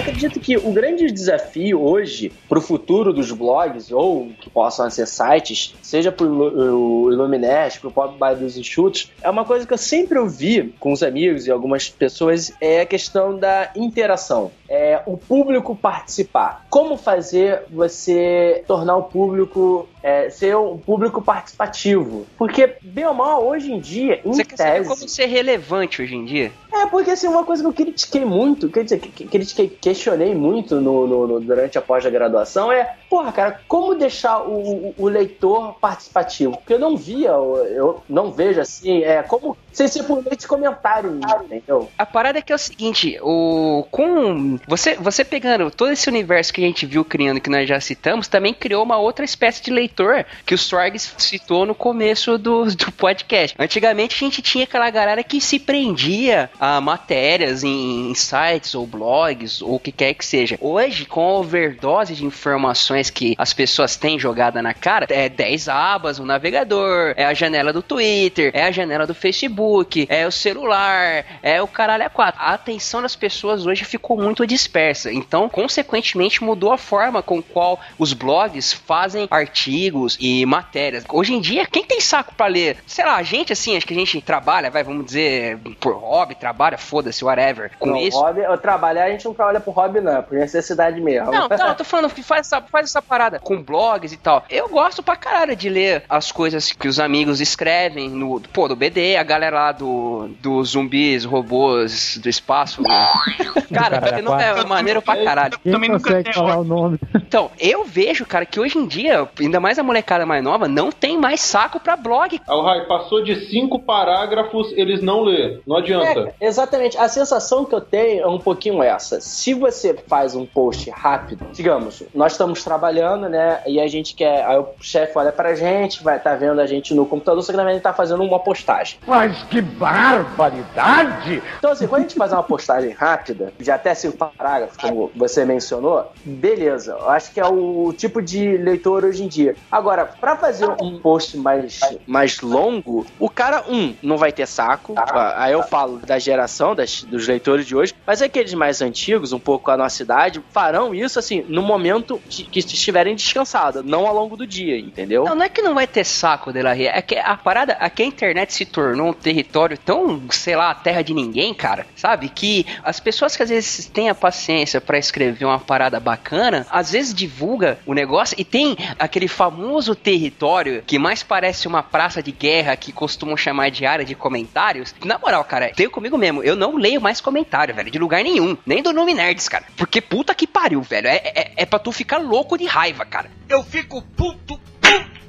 [0.00, 5.06] Acredito que o grande desafio hoje para o futuro dos blogs ou que possam ser
[5.06, 9.72] sites, seja para o Illuminati, para o Pop by dos Enxutos, é uma coisa que
[9.72, 14.50] eu sempre ouvi com os amigos e algumas pessoas é a questão da interação.
[14.68, 16.66] É o público participar.
[16.70, 22.26] Como fazer você tornar o público é, ser um público participativo.
[22.38, 24.88] Porque, bem ou mal, hoje em dia, em Você quer tese...
[24.88, 26.52] como ser relevante hoje em dia?
[26.72, 30.80] É, porque assim, uma coisa que eu critiquei muito, quer dizer, que- critiquei, questionei muito
[30.80, 36.52] no, no- no- durante a pós-graduação é, porra, cara, como deixar o, o- leitor participativo?
[36.56, 40.46] Porque eu não via, eu não vejo assim, é como sem ser por meio de
[40.46, 41.90] comentário, entendeu?
[41.98, 46.52] A parada é que é o seguinte, o com você você pegando todo esse universo
[46.52, 49.70] que a gente viu criando que nós já citamos, também criou uma outra espécie de
[49.70, 53.56] leitor que o Sorgs citou no começo do, do podcast.
[53.58, 58.86] Antigamente a gente tinha aquela galera que se prendia a matérias em, em sites ou
[58.86, 60.56] blogs ou o que quer que seja.
[60.60, 65.68] Hoje, com a overdose de informações que as pessoas têm jogada na cara, é 10
[65.68, 70.32] abas, o navegador, é a janela do Twitter, é a janela do Facebook, é o
[70.32, 72.40] celular, é o caralho a quatro.
[72.40, 75.12] A atenção das pessoas hoje ficou muito dispersa.
[75.12, 81.04] Então, consequentemente, mudou a forma com qual os blogs fazem artigos e matérias.
[81.08, 82.78] Hoje em dia, quem tem saco pra ler?
[82.86, 86.34] Sei lá, a gente assim, acho que a gente trabalha, vai, vamos dizer, por hobby,
[86.34, 87.70] trabalha, foda-se, whatever.
[87.78, 88.18] Com Não, isso.
[88.18, 91.30] hobby, eu trabalhar, a gente não trabalha por hobby, não, é por necessidade mesmo.
[91.30, 94.44] Não, não, eu tô falando que faz faz essa parada com blogs e tal.
[94.50, 98.76] Eu gosto pra caralho de ler as coisas que os amigos escrevem no, pô, do
[98.76, 102.82] BD, a galera lá do, do zumbis, robôs do espaço.
[103.72, 105.58] Cara, Caralho, não é maneiro pra caralho.
[105.60, 106.98] Quem consegue falar o nome?
[107.14, 110.90] Então, eu vejo, cara, que hoje em dia, ainda mais a molecada mais nova, não
[110.90, 112.40] tem mais saco pra blog.
[112.46, 115.60] Ah, o Rai, passou de cinco parágrafos, eles não lê.
[115.66, 116.34] Não adianta.
[116.40, 116.98] É, exatamente.
[116.98, 119.20] A sensação que eu tenho é um pouquinho essa.
[119.20, 122.79] Se você faz um post rápido, digamos, nós estamos trabalhando,
[123.28, 123.60] né?
[123.66, 124.44] E a gente quer.
[124.44, 127.56] Aí o chefe olha pra gente, vai estar vendo a gente no computador, só que
[127.56, 128.98] na verdade ele tá fazendo uma postagem.
[129.06, 131.42] Mas que barbaridade!
[131.58, 135.44] Então, assim, quando a gente faz uma postagem rápida, de até cinco parágrafos, como você
[135.44, 136.92] mencionou, beleza.
[136.92, 139.54] Eu acho que é o tipo de leitor hoje em dia.
[139.70, 144.94] Agora, pra fazer um post mais, mais longo, o cara, um, não vai ter saco.
[145.36, 149.38] Aí eu falo da geração das, dos leitores de hoje, mas aqueles mais antigos, um
[149.38, 154.14] pouco a nossa idade, farão isso, assim, no momento que, que estiverem descansados, não ao
[154.14, 155.24] longo do dia, entendeu?
[155.24, 157.76] Não, não é que não vai ter saco de la Ria, é que a parada,
[157.80, 161.86] é que a internet se tornou um território tão, sei lá, terra de ninguém, cara,
[161.96, 162.28] sabe?
[162.28, 166.92] Que as pessoas que às vezes têm a paciência pra escrever uma parada bacana, às
[166.92, 172.32] vezes divulga o negócio e tem aquele famoso território que mais parece uma praça de
[172.32, 174.94] guerra que costumam chamar de área de comentários.
[175.04, 178.56] Na moral, cara, tenho comigo mesmo, eu não leio mais comentário, velho, de lugar nenhum,
[178.64, 179.64] nem do Nome Nerds, cara.
[179.76, 183.30] Porque puta que pariu, velho, é, é, é pra tu ficar louco de raiva, cara.
[183.48, 185.19] Eu fico puto, puto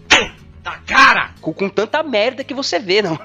[0.63, 1.32] da cara!
[1.41, 3.17] com, com tanta merda que você vê no-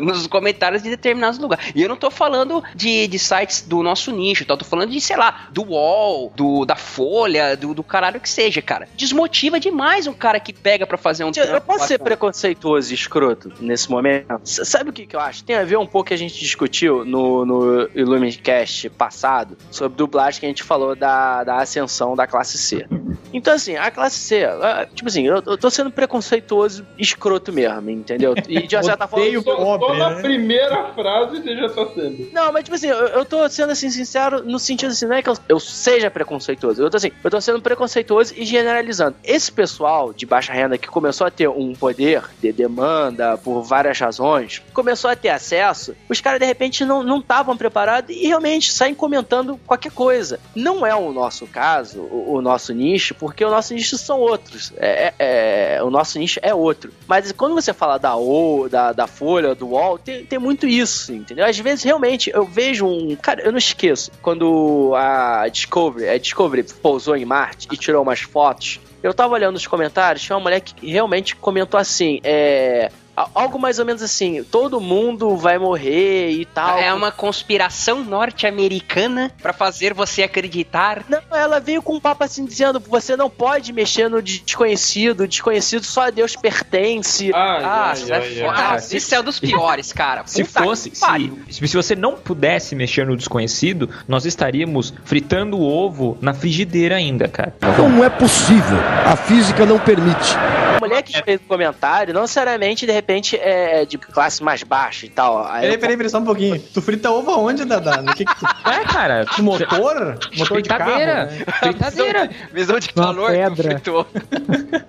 [0.00, 1.72] nos comentários de determinados lugares.
[1.74, 4.54] E eu não tô falando de, de sites do nosso nicho, tá?
[4.54, 8.28] eu tô falando de, sei lá, do UOL, do, da Folha, do, do caralho que
[8.28, 8.88] seja, cara.
[8.96, 12.94] Desmotiva demais um cara que pega pra fazer um Eu, eu posso ser preconceituoso e
[12.94, 14.40] escroto nesse momento?
[14.44, 15.44] S- sabe o que, que eu acho?
[15.44, 20.40] Tem a ver um pouco que a gente discutiu no, no Illumincast passado sobre dublagem
[20.40, 22.86] que a gente falou da, da ascensão da classe C.
[23.32, 24.46] Então, assim, a classe C,
[24.94, 26.61] tipo assim, eu, eu tô sendo preconceituoso
[26.98, 28.34] escroto mesmo, entendeu?
[28.48, 29.42] E de uma certa forma.
[29.42, 32.28] Só, só na primeira frase você já tá sendo.
[32.32, 35.22] Não, mas tipo assim, eu, eu tô sendo assim sincero no sentido assim, não é
[35.22, 36.82] que eu, eu seja preconceituoso.
[36.82, 39.16] Eu tô assim, eu tô sendo preconceituoso e generalizando.
[39.24, 43.98] Esse pessoal de baixa renda que começou a ter um poder de demanda por várias
[43.98, 48.94] razões, começou a ter acesso, os caras de repente não estavam preparados e realmente saem
[48.94, 50.38] comentando qualquer coisa.
[50.54, 54.72] Não é o nosso caso, o, o nosso nicho, porque o nosso nicho são outros.
[54.76, 56.92] É, é- é- o nosso nicho é outro.
[57.06, 61.12] Mas quando você fala da O, da, da Folha, do UOL, tem, tem muito isso,
[61.12, 61.44] entendeu?
[61.44, 63.16] Às vezes, realmente, eu vejo um.
[63.16, 64.10] Cara, eu não esqueço.
[64.20, 69.56] Quando a Discovery, a Discovery pousou em Marte e tirou umas fotos, eu tava olhando
[69.56, 72.90] os comentários, tinha uma mulher que realmente comentou assim: é.
[73.34, 76.78] Algo mais ou menos assim, todo mundo vai morrer e tal.
[76.78, 81.04] É uma conspiração norte-americana pra fazer você acreditar.
[81.08, 85.28] Não, ela veio com um papo assim dizendo: você não pode mexer no desconhecido, o
[85.28, 87.30] desconhecido só a Deus pertence.
[87.34, 88.52] Ah, isso é foda.
[88.54, 90.22] Cara, Ah, se- Isso é um dos piores, cara.
[90.26, 95.62] Se Puta fosse, se se você não pudesse mexer no desconhecido, nós estaríamos fritando o
[95.68, 97.54] ovo na frigideira ainda, cara.
[97.78, 98.78] Não é possível.
[99.06, 100.34] A física não permite.
[100.76, 104.62] A mulher que fez o comentário, não necessariamente, de repente, repente é de classe mais
[104.62, 105.38] baixa e tal.
[105.46, 106.58] Aí Peraí, eu- peraí, peraí, só um pouquinho.
[106.72, 108.00] Tu frita ovo aonde, Dadá?
[108.02, 108.46] No que que tu...
[108.68, 109.24] É, cara.
[109.38, 110.18] No motor?
[110.36, 110.84] Motor de carro?
[110.92, 111.24] Fritadeira.
[111.26, 111.38] né?
[111.60, 112.30] Fritadeira.
[112.52, 113.70] Visão de Numa calor que pedra.
[113.70, 114.06] fritou.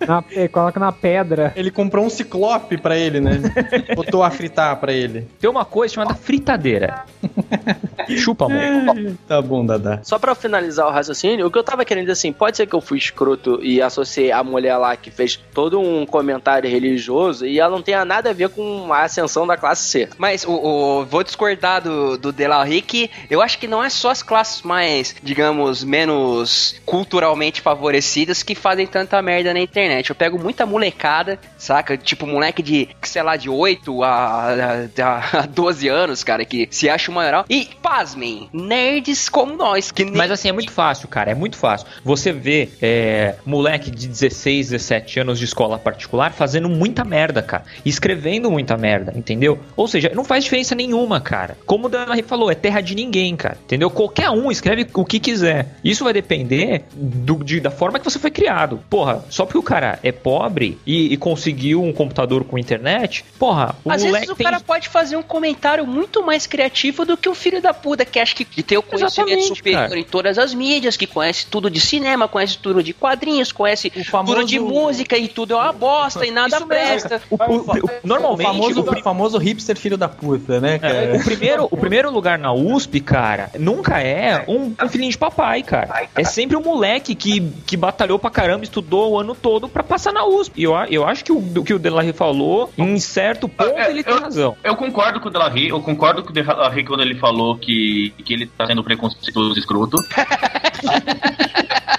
[0.07, 1.53] Na- coloca na pedra.
[1.55, 3.39] Ele comprou um ciclope pra ele, né?
[3.95, 5.27] Botou a fritar pra ele.
[5.39, 7.03] Tem uma coisa chamada fritadeira.
[8.17, 9.13] Chupa, amor.
[9.27, 9.99] Tá bom, Dadá.
[10.03, 12.73] Só pra finalizar o raciocínio, o que eu tava querendo dizer assim, pode ser que
[12.75, 17.59] eu fui escroto e associei a mulher lá que fez todo um comentário religioso e
[17.59, 20.09] ela não tenha nada a ver com a ascensão da classe C.
[20.17, 23.83] Mas o, o- vou discordar do, do De La Rue que eu acho que não
[23.83, 30.09] é só as classes mais, digamos, menos culturalmente favorecidas que fazem tanta merda na internet.
[30.09, 31.97] Eu pego muita molecada, saca?
[31.97, 34.49] Tipo, moleque de, sei lá, de 8 a,
[35.01, 37.45] a, a 12 anos, cara, que se acha o maior.
[37.49, 39.91] E, pasmem, nerds como nós.
[39.91, 41.31] Que Mas assim, é muito fácil, cara.
[41.31, 41.87] É muito fácil.
[42.03, 47.63] Você vê é, moleque de 16, 17 anos de escola particular fazendo muita merda, cara.
[47.85, 49.59] E escrevendo muita merda, entendeu?
[49.75, 51.57] Ou seja, não faz diferença nenhuma, cara.
[51.65, 53.57] Como o Dana falou, é terra de ninguém, cara.
[53.63, 53.89] Entendeu?
[53.89, 55.75] Qualquer um escreve o que quiser.
[55.83, 58.79] Isso vai depender do- de- da forma que você foi criado.
[58.89, 63.75] Porra, só porque o cara é pobre e, e conseguiu um computador com internet, porra,
[63.83, 67.15] o Às moleque vezes o tem cara pode fazer um comentário muito mais criativo do
[67.17, 69.99] que o filho da puta, que acha que, que tem o conhecimento Exatamente, superior cara.
[69.99, 74.43] em todas as mídias, que conhece tudo de cinema, conhece tudo de quadrinhos, conhece tudo
[74.45, 77.21] de música e tudo é uma bosta e nada Isso presta.
[77.29, 80.93] O- o- o- normalmente, o famoso, o famoso hipster filho da puta, né, cara?
[80.93, 85.17] É, o, primeiro, o primeiro lugar na USP, cara, nunca é um, um filhinho de
[85.17, 86.07] papai, cara.
[86.15, 90.11] É sempre um moleque que, que batalhou pra caramba, estudou o ano todo pra passar
[90.13, 90.59] na USP.
[90.61, 93.89] E eu, eu acho que o, o que o Delarry falou, em certo ponto, É,
[93.89, 94.55] ele tem eu- razão.
[94.63, 98.33] Eu concordo com o Delarry, eu concordo com o Delarry quando ele falou que, que
[98.33, 99.97] ele tá sendo preconceituoso e escroto.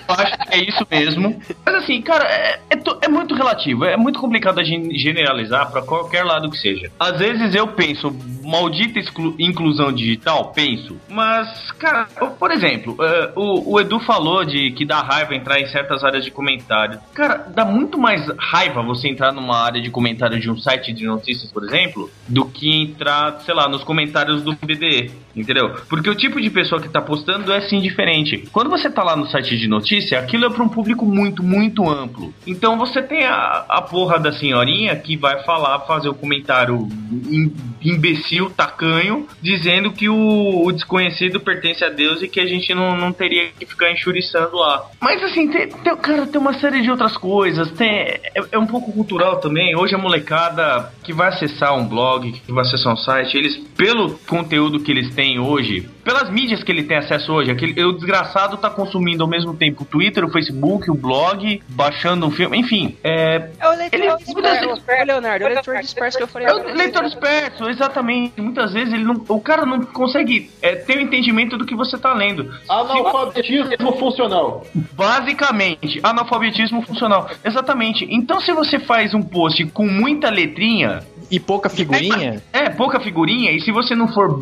[0.09, 1.41] eu acho que é isso mesmo.
[1.65, 5.83] Mas assim, cara, é, é é muito relativo, é muito complicado a gente generalizar pra
[5.83, 6.91] qualquer lado que seja.
[6.99, 9.01] Às vezes eu penso, maldita
[9.39, 10.97] inclusão digital, penso.
[11.09, 12.07] Mas, cara,
[12.39, 16.25] por exemplo, eh, o, o Edu falou de que dá raiva entrar em certas áreas
[16.25, 16.99] de comentário.
[17.15, 21.07] Cara, dá muito mais raiva você entrar numa área de comentário de um site de
[21.07, 25.75] notícias, por exemplo, do que entrar, sei lá, nos comentários do BDE, entendeu?
[25.89, 28.49] Porque o tipo de pessoa que tá postando é sim diferente.
[28.53, 31.89] Quando você tá lá no site de notícia, aquilo é pra um público muito, muito
[31.89, 32.35] amplo.
[32.47, 36.89] Então você tem a, a porra da senhorinha que vai falar, fazer o comentário
[37.85, 42.97] imbecil, tacanho, dizendo que o, o desconhecido pertence a Deus e que a gente não,
[42.97, 44.85] não teria que ficar enxuriçando lá.
[45.01, 47.70] Mas assim, tem, tem- cara, tem uma série de outras coisas.
[47.72, 48.20] Tem, é,
[48.53, 49.76] é um pouco cultural também.
[49.76, 54.18] Hoje a molecada que vai acessar um blog, que vai acessar um site, eles, pelo
[54.26, 58.57] conteúdo que eles têm hoje, pelas mídias que ele tem acesso hoje, aquele, o desgraçado
[58.57, 62.97] tá consumindo ao mesmo tempo o Twitter, o Facebook, o blog, baixando um filme, enfim.
[63.03, 66.49] É, É o leitor Ele- disperso, Ô, Leonardo, é o leitor disperso que eu falei.
[66.49, 68.41] é o leitor esperto, exatamente.
[68.41, 71.99] Muitas vezes ele não, o cara não consegue é, ter o entendimento do que você
[71.99, 72.51] tá lendo.
[72.68, 74.66] Analfabetismo funcional.
[74.93, 77.31] Basicamente, analfabetismo funcional.
[77.45, 78.07] Exatamente.
[78.11, 81.01] Então, se você faz um post com muita letrinha.
[81.31, 82.43] E pouca figurinha?
[82.53, 84.41] É, pouca figurinha, e se você não for.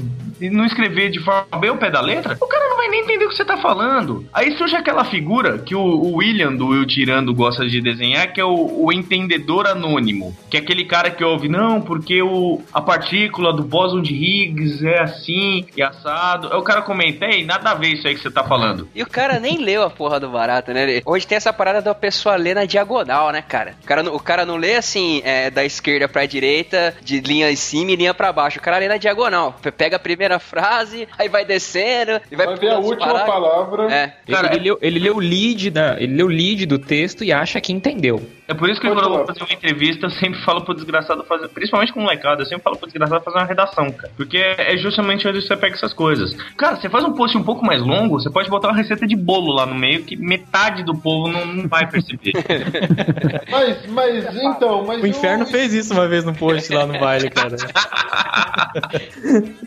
[0.51, 3.24] Não escrever de forma bem ao pé da letra, o cara não vai nem entender
[3.24, 4.26] o que você tá falando.
[4.32, 8.40] Aí surge aquela figura que o, o William do Will Tirando gosta de desenhar, que
[8.40, 10.36] é o, o entendedor anônimo.
[10.51, 14.86] Que é aquele cara que ouve, não, porque o, a partícula do bóson de Higgs
[14.86, 16.49] é assim e assado.
[16.53, 18.88] Aí o cara comenta, ei, nada a ver isso aí que você tá falando.
[18.95, 21.01] E o cara nem leu a porra do barato, né?
[21.05, 23.74] Hoje tem essa parada da pessoa ler na diagonal, né, cara?
[23.82, 27.51] O cara, não- o cara não lê assim, é, da esquerda pra direita, de linha
[27.51, 28.59] em cima e linha pra baixo.
[28.59, 29.57] O cara lê na diagonal.
[29.62, 33.33] Pe- Pega a primeira frase, aí vai descendo e vai Vai ver a última parágrafos.
[33.33, 33.93] palavra.
[33.95, 34.12] É.
[34.26, 37.33] Ele, ele leu, ele leu o lead da, ele leu o lead do texto e
[37.33, 38.20] acha que entendeu.
[38.49, 41.24] É por isso que quando eu vou fazer uma entrevista, eu sempre falo pro desgraçado
[41.24, 44.12] fazer, principalmente com molecada, eu sempre falo pro desgraçado fazer uma redação, cara.
[44.16, 46.35] Porque é justamente onde você pega essas coisas.
[46.57, 49.16] Cara, você faz um post um pouco mais longo, você pode botar uma receita de
[49.16, 52.33] bolo lá no meio que metade do povo não, não vai perceber.
[53.51, 56.99] Mas, mas, então, mas O inferno eu- fez isso uma vez no post lá no
[56.99, 57.57] baile, cara.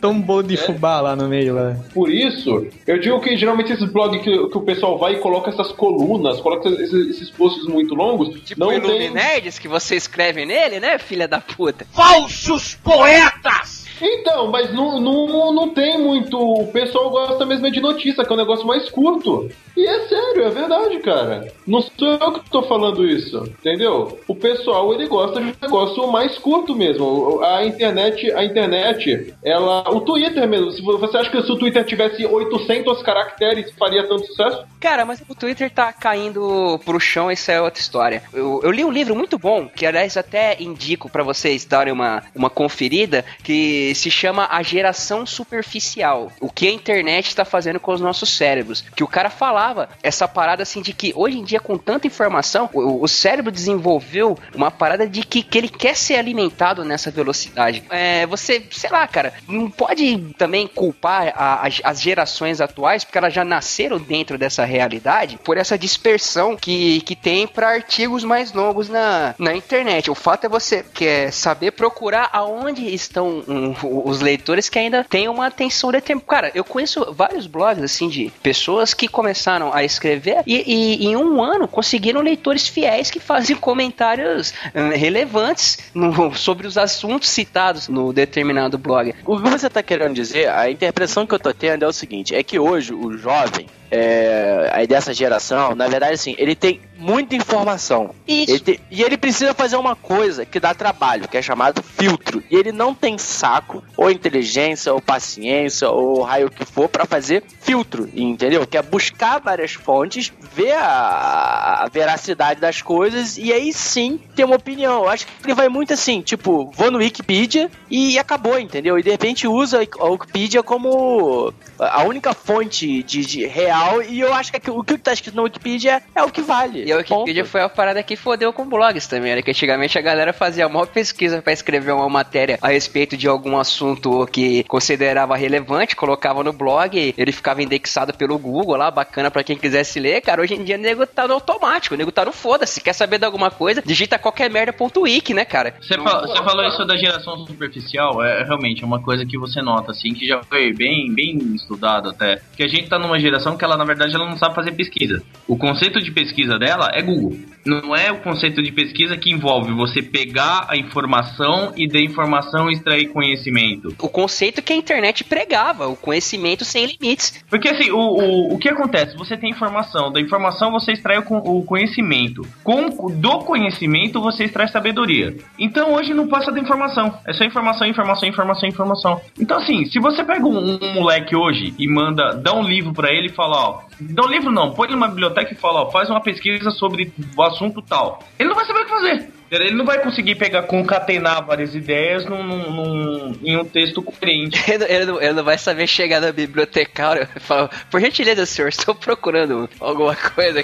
[0.02, 1.76] Toma um bolo de fubá lá no meio lá.
[1.94, 5.50] Por isso, eu digo que geralmente esses blogs que, que o pessoal vai e coloca
[5.50, 8.80] essas colunas, coloca esses, esses posts muito longos, Tipo não o tem...
[8.80, 11.86] Iluminerds que você escreve nele, né, filha da puta?
[11.92, 13.85] Falsos poetas!
[14.02, 16.38] Então, mas não, não, não tem muito.
[16.38, 19.50] O pessoal gosta mesmo é de notícia, que é um negócio mais curto.
[19.76, 21.52] E é sério, é verdade, cara.
[21.68, 24.20] Não sou eu que tô falando isso, entendeu?
[24.28, 27.42] O pessoal, ele gosta de um negócio mais curto mesmo.
[27.44, 29.90] A internet, a internet, ela...
[29.90, 34.26] O Twitter mesmo, se você acha que se o Twitter tivesse 800 caracteres, faria tanto
[34.28, 34.64] sucesso?
[34.80, 38.24] Cara, mas o Twitter tá caindo pro chão, isso é outra história.
[38.34, 42.24] Eu, eu li um livro muito bom, que aliás até indico pra vocês darem uma,
[42.34, 46.32] uma conferida, que se chama A Geração Superficial.
[46.40, 48.84] O que a internet está fazendo com os nossos cérebros.
[48.96, 52.70] Que o cara falava essa parada assim de que hoje em dia, com tanta informação,
[52.74, 57.84] o, o cérebro desenvolveu uma parada de que, que ele quer ser alimentado nessa velocidade.
[57.90, 63.18] É, você, sei lá, cara, não pode também culpar a- as- as gerações atuais, porque
[63.18, 68.54] elas já nasceram dentro dessa realidade, por essa dispersão que, que tem para artigos mais
[68.54, 70.10] longos na, na internet.
[70.10, 75.28] O fato é você quer saber procurar aonde estão hum, os leitores que ainda têm
[75.28, 76.28] uma atenção determinada.
[76.28, 80.56] Cara, eu conheço vários blogs assim de pessoas que começaram a escrever e,
[81.04, 86.78] e em um ano conseguiram leitores fiéis que fazem comentários hum, relevantes no- sobre os
[86.78, 89.14] assuntos citados no determinado blog.
[89.26, 92.34] O que você tá querendo dizer, a interpretação que eu tô tendo é o seguinte,
[92.36, 97.36] é que hoje o jovem, é, aí dessa geração, na verdade assim, ele tem muita
[97.36, 98.12] informação.
[98.50, 102.44] Ele tem- e ele precisa fazer uma coisa que dá trabalho, que é chamado filtro.
[102.50, 107.44] E ele não tem saco, ou inteligência, ou paciência, ou raio que for, pra fazer
[107.62, 108.66] filtro, entendeu?
[108.66, 114.44] Que é buscar várias fontes, ver a, a veracidade das coisas e aí sim ter
[114.46, 115.04] uma opinião.
[115.04, 118.98] Eu acho que ele vai muito assim, tipo, vou no Wikipedia e acabou, entendeu?
[118.98, 124.34] E de repente usa a Wikipedia como a única fonte de, de real e eu
[124.34, 126.84] acho que o que tá escrito na Wikipedia é o que vale.
[126.86, 130.02] E a Wikipedia foi a parada que fodeu com blogs também, era que antigamente a
[130.02, 135.36] galera fazia uma pesquisa pra escrever uma matéria a respeito de algum assunto que considerava
[135.36, 140.22] relevante, colocava no blog, ele ficava indexado pelo Google lá, bacana pra quem quisesse ler.
[140.22, 142.94] Cara, hoje em dia o nego tá no automático, o nego tá no foda-se, quer
[142.94, 145.76] saber de alguma coisa, digita qualquer merda.wiki, né, cara?
[145.82, 149.92] Você, fa- você falou isso da geração superficial, é realmente uma coisa que você nota,
[149.92, 152.42] assim, que já foi bem, bem estudado até.
[152.56, 155.22] Que a gente tá numa geração que ela, na verdade, ela não sabe fazer pesquisa.
[155.48, 157.38] O conceito de pesquisa dela é Google.
[157.66, 162.70] Não é o conceito de pesquisa que envolve você pegar a informação e da informação
[162.70, 163.94] extrair conhecimento.
[164.00, 167.44] O conceito que a internet pregava, o conhecimento sem limites.
[167.50, 169.18] Porque assim, o, o, o que acontece?
[169.18, 172.44] Você tem informação, da informação você extrai o, o conhecimento.
[172.64, 175.36] Com, do conhecimento você extrai sabedoria.
[175.58, 177.18] Então hoje não passa da informação.
[177.26, 179.22] É só informação, informação, informação, informação.
[179.40, 183.12] Então assim, se você pega um, um moleque hoje e manda, dá um livro pra
[183.12, 185.92] ele e fala, ó, dá um livro não, põe ele numa biblioteca e fala, ó,
[185.92, 188.20] faz uma pesquisa sobre o assunto tal.
[188.40, 189.30] Ele não vai saber o que fazer.
[189.52, 194.60] Ele não vai conseguir pegar, concatenar várias ideias num, num- num- em um texto coerente.
[194.70, 198.46] Ele, não- ele não, ele não vai saber chegar na bibliotecária e falar, por gentileza,
[198.46, 200.64] senhor, estou procurando alguma coisa.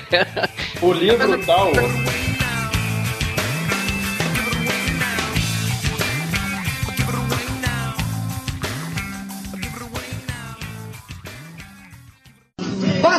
[0.82, 1.72] O livro tal.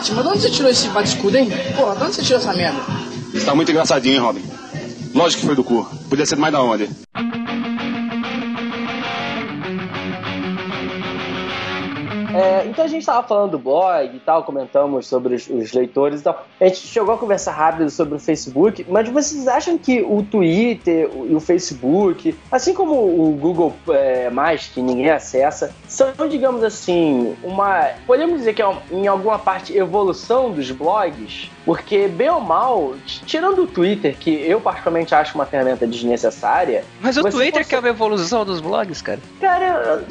[0.03, 1.49] Batman, de onde você tirou esse bate-escudo, hein?
[1.77, 2.81] Porra, de onde você tirou essa merda?
[3.33, 4.43] Você tá muito engraçadinho, hein, Robin?
[5.15, 5.87] Lógico que foi do cu.
[6.09, 6.89] Podia ser mais da onde?
[12.35, 16.21] É, então a gente tava falando do blog e tal, comentamos sobre os, os leitores
[16.21, 16.47] e tal.
[16.61, 21.11] A gente chegou a conversar rápido sobre o Facebook, mas vocês acham que o Twitter
[21.29, 27.37] e o Facebook, assim como o Google é, mais, que ninguém acessa, são, digamos assim,
[27.43, 27.91] uma.
[28.07, 31.51] Podemos dizer que é em alguma parte evolução dos blogs?
[31.65, 32.95] Porque, bem ou mal,
[33.27, 36.85] tirando o Twitter, que eu particularmente acho uma ferramenta desnecessária.
[37.01, 39.21] Mas o Twitter consegue- que é uma evolução dos blogs, cara.
[39.41, 40.05] Cara, eu,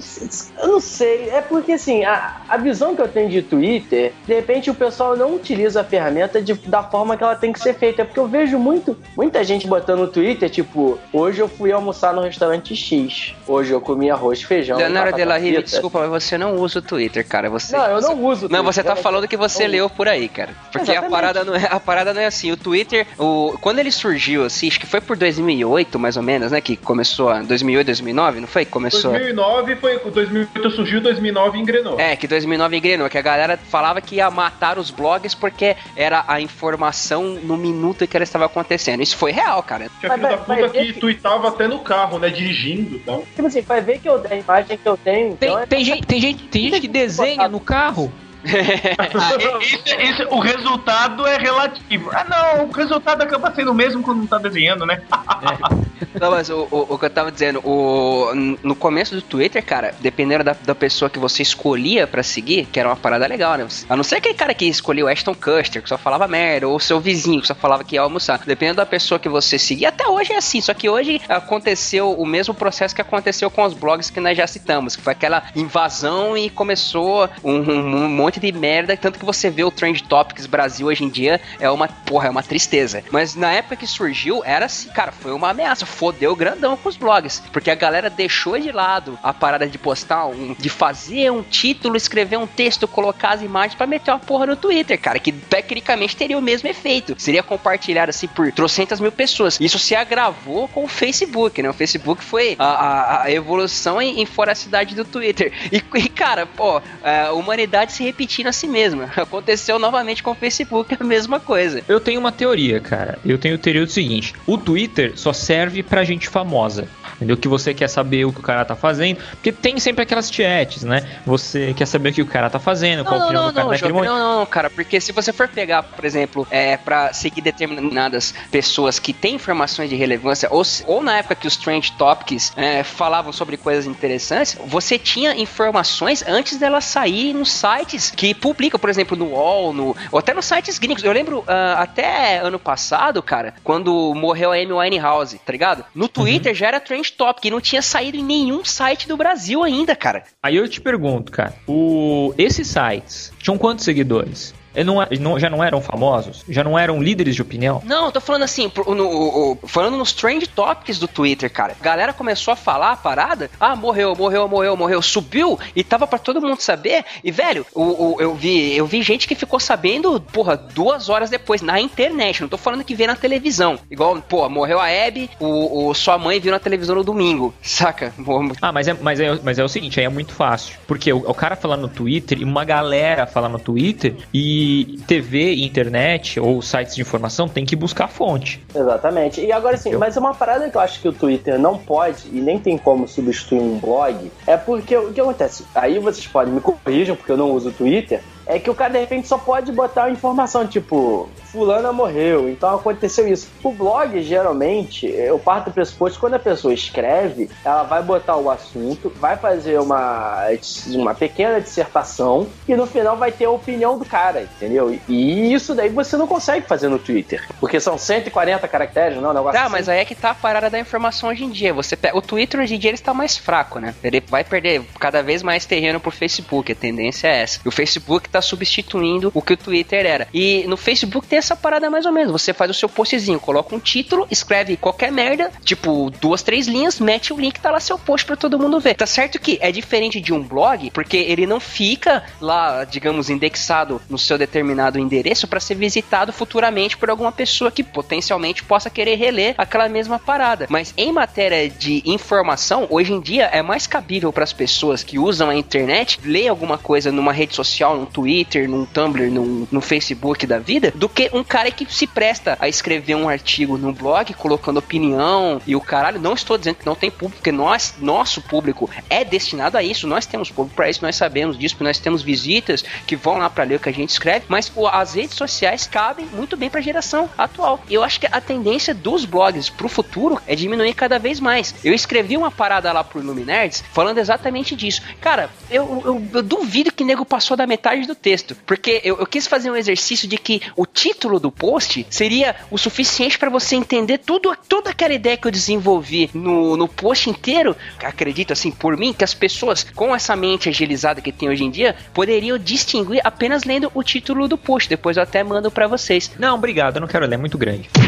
[0.63, 1.29] eu não sei.
[1.29, 5.15] É porque, assim, a, a visão que eu tenho de Twitter, de repente o pessoal
[5.15, 8.01] não utiliza a ferramenta de- da forma que ela tem que ser feita.
[8.01, 12.13] É porque eu vejo muito, muita gente botando no Twitter, tipo, hoje eu fui almoçar
[12.13, 13.35] no restaurante X.
[13.47, 14.77] Hoje eu comi arroz, feijão.
[14.77, 17.49] e Leonardo batata de la Rive, desculpa, mas você não usa o Twitter, cara.
[17.49, 20.07] Você, Não, eu não uso o Não, Twitter, você tá falando que você leu por
[20.07, 20.51] aí, cara.
[20.71, 21.11] Porque a Exatamente.
[21.43, 22.51] Parada, não é, a parada não é assim.
[22.51, 26.51] O Twitter, o, quando ele surgiu, assim, acho que foi por 2008, mais ou menos,
[26.51, 26.61] né?
[26.61, 28.65] Que começou, a- 2008, 2009, não foi?
[28.65, 29.11] que Começou.
[29.11, 29.99] 2009 foi.
[29.99, 31.99] 2008 surgiu, 2009 engrenou.
[31.99, 36.23] É, que 2009 engrenou, que a galera falava que ia matar os blogs porque era
[36.27, 39.01] a informação no minuto que ela estava acontecendo.
[39.03, 39.87] Isso foi real, cara.
[39.99, 42.29] Tinha filho da puta que tweetava até no carro, né?
[42.29, 43.23] Dirigindo e tal.
[43.35, 45.35] Tipo assim, vai ver que eu, a imagem que eu tenho.
[45.35, 48.11] Tem, então é- tem gente, tem, gente, tem gente que desenha no carro.
[49.99, 52.09] Esse- o resultado é relativo.
[52.13, 55.01] Ah, não, o resultado acaba sendo o mesmo quando não tá desenhando, né?
[56.19, 58.31] Não, mas o, o, o que eu tava dizendo, o,
[58.63, 62.79] no começo do Twitter, cara, dependendo da, da pessoa que você escolhia pra seguir, que
[62.79, 63.67] era uma parada legal, né?
[63.87, 66.99] A não ser aquele cara que escolheu Ashton Custer, que só falava merda, ou seu
[66.99, 68.39] vizinho, que só falava que ia almoçar.
[68.45, 72.25] Dependendo da pessoa que você seguia, até hoje é assim, só que hoje aconteceu o
[72.25, 76.35] mesmo processo que aconteceu com os blogs que nós já citamos, que foi aquela invasão
[76.35, 80.45] e começou um, um, um monte de merda, tanto que você vê o Trend Topics
[80.45, 83.03] Brasil hoje em dia é uma, porra, é uma tristeza.
[83.11, 86.97] Mas na época que surgiu, era assim, cara, foi uma ameaça, fodeu grandão com os
[86.97, 91.43] blogs, porque a galera deixou de lado a parada de postar, um, de fazer um
[91.43, 95.31] título, escrever um texto, colocar as imagens para meter uma porra no Twitter, cara, que
[95.31, 97.15] tecnicamente teria o mesmo efeito.
[97.17, 99.59] Seria compartilhado assim por trocentas mil pessoas.
[99.59, 101.69] Isso se agravou com o Facebook, né?
[101.69, 105.51] O Facebook foi a, a, a evolução em, em foracidade do Twitter.
[105.71, 108.03] E, e cara, pô, a humanidade se
[108.49, 109.05] a si mesma.
[109.15, 111.83] Aconteceu novamente com o Facebook a mesma coisa.
[111.87, 113.19] Eu tenho uma teoria, cara.
[113.25, 116.87] Eu tenho teoria do seguinte: o Twitter só serve pra gente famosa.
[117.21, 117.37] Entendeu?
[117.37, 119.17] Que você quer saber o que o cara tá fazendo.
[119.29, 121.07] Porque tem sempre aquelas chats, né?
[121.23, 123.65] Você quer saber o que o cara tá fazendo, qual Não, opinião não, do cara
[123.65, 124.19] não, naquele João, momento.
[124.19, 128.97] não, não, cara, porque se você for pegar, por exemplo, é, para seguir determinadas pessoas
[128.97, 133.31] que têm informações de relevância, ou, ou na época que os Trend Topics é, falavam
[133.31, 139.15] sobre coisas interessantes, você tinha informações antes delas sair nos sites que publicam, por exemplo,
[139.15, 141.03] no UOL, no, ou até nos sites gringos.
[141.03, 145.85] Eu lembro ah, até ano passado, cara, quando morreu a Amy Winehouse, tá ligado?
[145.93, 149.63] No Twitter já era Trend Topic e não tinha saído em nenhum site do Brasil
[149.63, 150.23] ainda, cara.
[150.41, 152.33] Aí eu te pergunto, cara, o...
[152.37, 154.53] esses sites tinham quantos seguidores?
[154.85, 156.43] Não, não- já não eram famosos?
[156.49, 157.81] Já não eram líderes de opinião?
[157.85, 161.75] Não, eu tô falando assim, no- falando nos trend topics do Twitter, cara.
[161.79, 163.49] A galera começou a falar a parada.
[163.59, 165.01] Ah, morreu, morreu, morreu, morreu.
[165.01, 167.03] Subiu e tava pra todo mundo saber.
[167.23, 171.29] E, velho, o, o- eu, vi, eu vi gente que ficou sabendo, porra, duas horas
[171.29, 172.41] depois, na internet.
[172.41, 173.79] Não tô falando que vê na televisão.
[173.89, 177.53] Igual, pô, morreu a Abby, o, o- sua mãe viu na televisão no domingo.
[177.61, 178.13] Saca?
[178.61, 180.75] Ah, mas é, mas, é, mas é o seguinte, aí é muito fácil.
[180.87, 184.60] Porque o, o cara falar no Twitter e uma galera falar no Twitter e
[185.07, 188.63] TV, internet ou sites de informação tem que buscar a fonte.
[188.73, 189.41] Exatamente.
[189.41, 192.41] E agora sim, mas uma parada que eu acho que o Twitter não pode e
[192.41, 195.65] nem tem como substituir um blog é porque o que acontece?
[195.75, 198.21] Aí vocês podem me corrijam, porque eu não uso o Twitter.
[198.45, 202.73] É que o cara de repente só pode botar uma informação tipo, fulana morreu, então
[202.75, 203.47] aconteceu isso.
[203.63, 208.37] O blog, geralmente, eu parto do pressuposto que quando a pessoa escreve, ela vai botar
[208.37, 210.45] o assunto, vai fazer uma,
[210.93, 214.97] uma pequena dissertação e no final vai ter a opinião do cara, entendeu?
[215.07, 219.31] E isso daí você não consegue fazer no Twitter, porque são 140 caracteres, não?
[219.31, 219.71] Um negócio Tá, assim.
[219.71, 221.73] mas aí é que tá a parada da informação hoje em dia.
[221.73, 223.93] Você pega, o Twitter hoje em dia ele está mais fraco, né?
[224.03, 226.71] Ele vai perder cada vez mais terreno pro Facebook.
[226.71, 227.59] A tendência é essa.
[227.63, 230.27] E o Facebook tá substituindo o que o Twitter era.
[230.33, 232.31] E no Facebook tem essa parada mais ou menos.
[232.31, 236.99] Você faz o seu postzinho, coloca um título, escreve qualquer merda, tipo duas, três linhas,
[236.99, 238.95] mete o link, tá lá seu post pra todo mundo ver.
[238.95, 244.01] Tá certo que é diferente de um blog, porque ele não fica lá, digamos, indexado
[244.09, 249.15] no seu determinado endereço para ser visitado futuramente por alguma pessoa que potencialmente possa querer
[249.15, 250.67] reler aquela mesma parada.
[250.69, 255.17] Mas em matéria de informação, hoje em dia é mais cabível para as pessoas que
[255.17, 259.81] usam a internet ler alguma coisa numa rede social, num Twitter, num Tumblr, num, no
[259.81, 263.93] Facebook da vida, do que um cara que se presta a escrever um artigo no
[263.93, 266.19] blog colocando opinião e o caralho.
[266.19, 270.07] Não estou dizendo que não tem público, porque nós, nosso público é destinado a isso.
[270.07, 273.63] Nós temos público para isso, nós sabemos disso, nós temos visitas que vão lá para
[273.63, 274.45] ler o que a gente escreve.
[274.47, 277.79] Mas o- as redes sociais cabem muito bem para a geração atual.
[277.89, 281.73] Eu acho que a tendência dos blogs pro futuro é diminuir cada vez mais.
[281.83, 285.01] Eu escrevi uma parada lá pro Luminerds falando exatamente disso.
[285.19, 289.25] Cara, eu, eu- eu duvido que nego passou da metade do texto, porque eu, eu
[289.25, 293.75] quis fazer um exercício de que o título do post seria o suficiente para você
[293.75, 297.75] entender tudo, toda aquela ideia que eu desenvolvi no, no post inteiro.
[298.03, 301.71] Acredito assim, por mim, que as pessoas com essa mente agilizada que tem hoje em
[301.71, 304.89] dia poderiam distinguir apenas lendo o título do post.
[304.89, 306.31] Depois eu até mando para vocês.
[306.37, 307.89] Não, obrigado, eu não quero ler, é muito grande.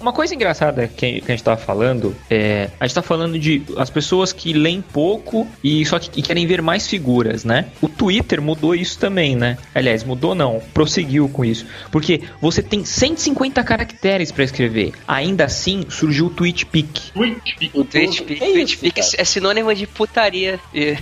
[0.00, 2.70] Uma coisa engraçada que, que a gente tava falando é.
[2.78, 6.46] A gente tá falando de as pessoas que leem pouco e só que e querem
[6.46, 7.66] ver mais figuras, né?
[7.80, 9.56] O Twitter mudou isso também, né?
[9.74, 10.60] Aliás, mudou não,
[10.92, 11.66] prosseguiu com isso.
[11.90, 14.92] Porque você tem 150 caracteres pra escrever.
[15.08, 17.12] Ainda assim, surgiu o TweetPic.
[17.74, 20.60] O TweetPic, TweetPic é sinônimo de putaria.
[20.74, 20.96] E-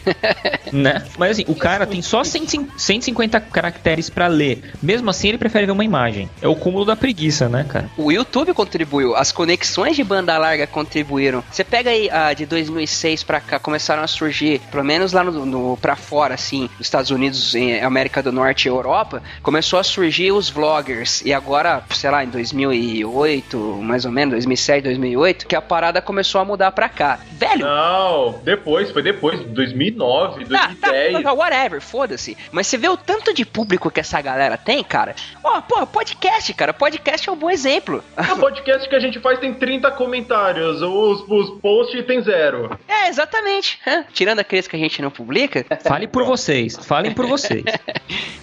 [0.72, 1.04] né?
[1.18, 4.72] Mas assim, o cara tem só 100 150 caracteres pra ler.
[4.82, 6.28] Mesmo assim, ele prefere ver uma imagem.
[6.40, 7.90] É o cúmulo da preguiça, né, cara?
[7.96, 11.42] O YouTube contribuiu, as conexões de banda larga contribuíram.
[11.50, 15.44] Você pega aí a de 2006 pra cá, começaram a surgir, pelo menos lá no,
[15.44, 19.84] no pra fora, assim, nos Estados Unidos, em América do Norte e Europa, começou a
[19.84, 21.22] surgir os vloggers.
[21.24, 26.40] E agora, sei lá, em 2008, mais ou menos, 2007, 2008, que a parada começou
[26.40, 27.18] a mudar pra cá.
[27.32, 27.66] Velho!
[27.66, 31.22] Não, depois, foi depois, 2009, 2010.
[31.22, 32.36] Tá, whatever, foda-se.
[32.52, 35.14] Mas você vê o tanto de público que essa galera tem, cara?
[35.42, 36.72] Ó, pô, podcast, cara.
[36.72, 38.04] Podcast é um bom exemplo.
[38.16, 42.78] O podcast que a gente faz tem 30 comentários, os, os posts tem zero.
[42.86, 43.78] É, exatamente.
[43.86, 44.04] Hã?
[44.12, 45.64] Tirando aqueles que a gente não publica.
[45.84, 47.64] Fale por vocês, falem por vocês.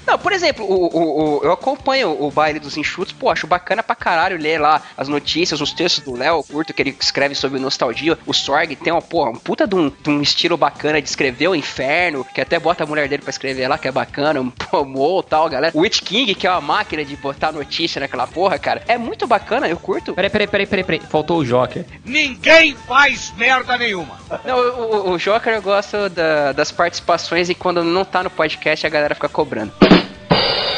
[0.08, 3.82] Não, por exemplo, o, o, o- eu acompanho o baile dos enxutos, pô, acho bacana
[3.84, 7.60] pra caralho ler lá as notícias, os textos do Léo, curto que ele escreve sobre
[7.60, 8.18] nostalgia.
[8.26, 11.48] O Sorg tem uma, porra, um puta de um, de um estilo bacana de escrever
[11.48, 14.50] o inferno, que até bota a mulher dele pra escrever lá, que é bacana, um
[14.52, 15.72] pomô e tal, galera.
[15.76, 18.84] O Witch King, que é uma máquina de botar notícia naquela porra, cara.
[18.88, 20.14] É muito bacana, eu curto.
[20.14, 21.02] Peraí, peraí, peraí, peraí, peraí.
[21.10, 21.86] Faltou o Joker.
[22.06, 24.18] Ninguém faz merda nenhuma.
[24.46, 28.30] Não, o, o, o Joker eu gosto da- das participações e quando não tá no
[28.30, 29.72] podcast a galera fica cobrando.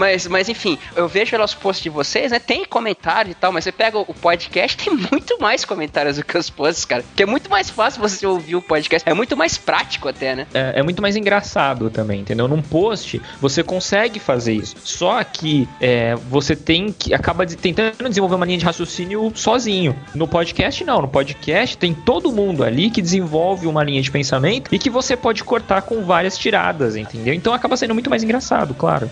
[0.00, 2.38] mas, mas enfim, eu vejo pelos posts de vocês, né?
[2.38, 6.36] Tem comentário e tal, mas você pega o podcast, tem muito mais comentários do que
[6.38, 7.04] os posts, cara.
[7.14, 9.06] Que é muito mais fácil você ouvir o podcast.
[9.08, 10.46] É muito mais prático até, né?
[10.54, 12.48] É, é muito mais engraçado também, entendeu?
[12.48, 14.76] Num post, você consegue fazer isso.
[14.82, 17.12] Só que é, você tem que.
[17.12, 19.94] acaba de- tentando desenvolver uma linha de raciocínio sozinho.
[20.14, 21.02] No podcast, não.
[21.02, 25.14] No podcast tem todo mundo ali que desenvolve uma linha de pensamento e que você
[25.16, 27.34] pode cortar com várias tiradas, entendeu?
[27.34, 29.10] Então acaba sendo muito mais engraçado, claro.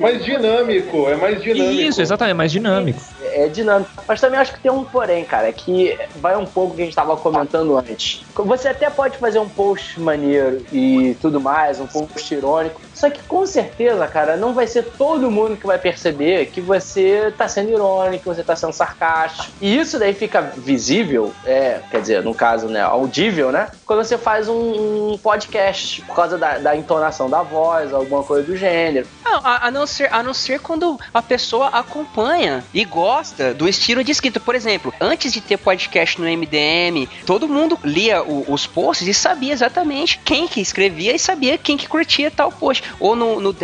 [0.00, 1.80] Mais dinâmico, é mais dinâmico.
[1.80, 3.00] Isso, exatamente, mais dinâmico.
[3.32, 3.90] É dinâmico.
[4.06, 6.94] Mas também acho que tem um porém, cara, que vai um pouco que a gente
[6.94, 8.24] tava comentando antes.
[8.34, 12.80] Você até pode fazer um post maneiro e tudo mais, um post irônico.
[12.94, 17.32] Só que com certeza, cara, não vai ser todo mundo que vai perceber que você
[17.36, 19.52] tá sendo irônico, que você tá sendo sarcástico.
[19.60, 23.68] E isso daí fica visível, é, quer dizer, no caso, né, audível, né?
[23.86, 28.44] Quando você faz um, um podcast por causa da, da entonação da voz, alguma coisa
[28.44, 29.06] do gênero.
[29.24, 33.17] Não, a, a não ser, a não ser quando a pessoa acompanha e gosta
[33.56, 34.38] do estilo de escrita.
[34.40, 39.14] Por exemplo, antes de ter podcast no MDM, todo mundo lia o- os posts e
[39.14, 42.82] sabia exatamente quem que escrevia e sabia quem que curtia tal post.
[43.00, 43.54] Ou no, no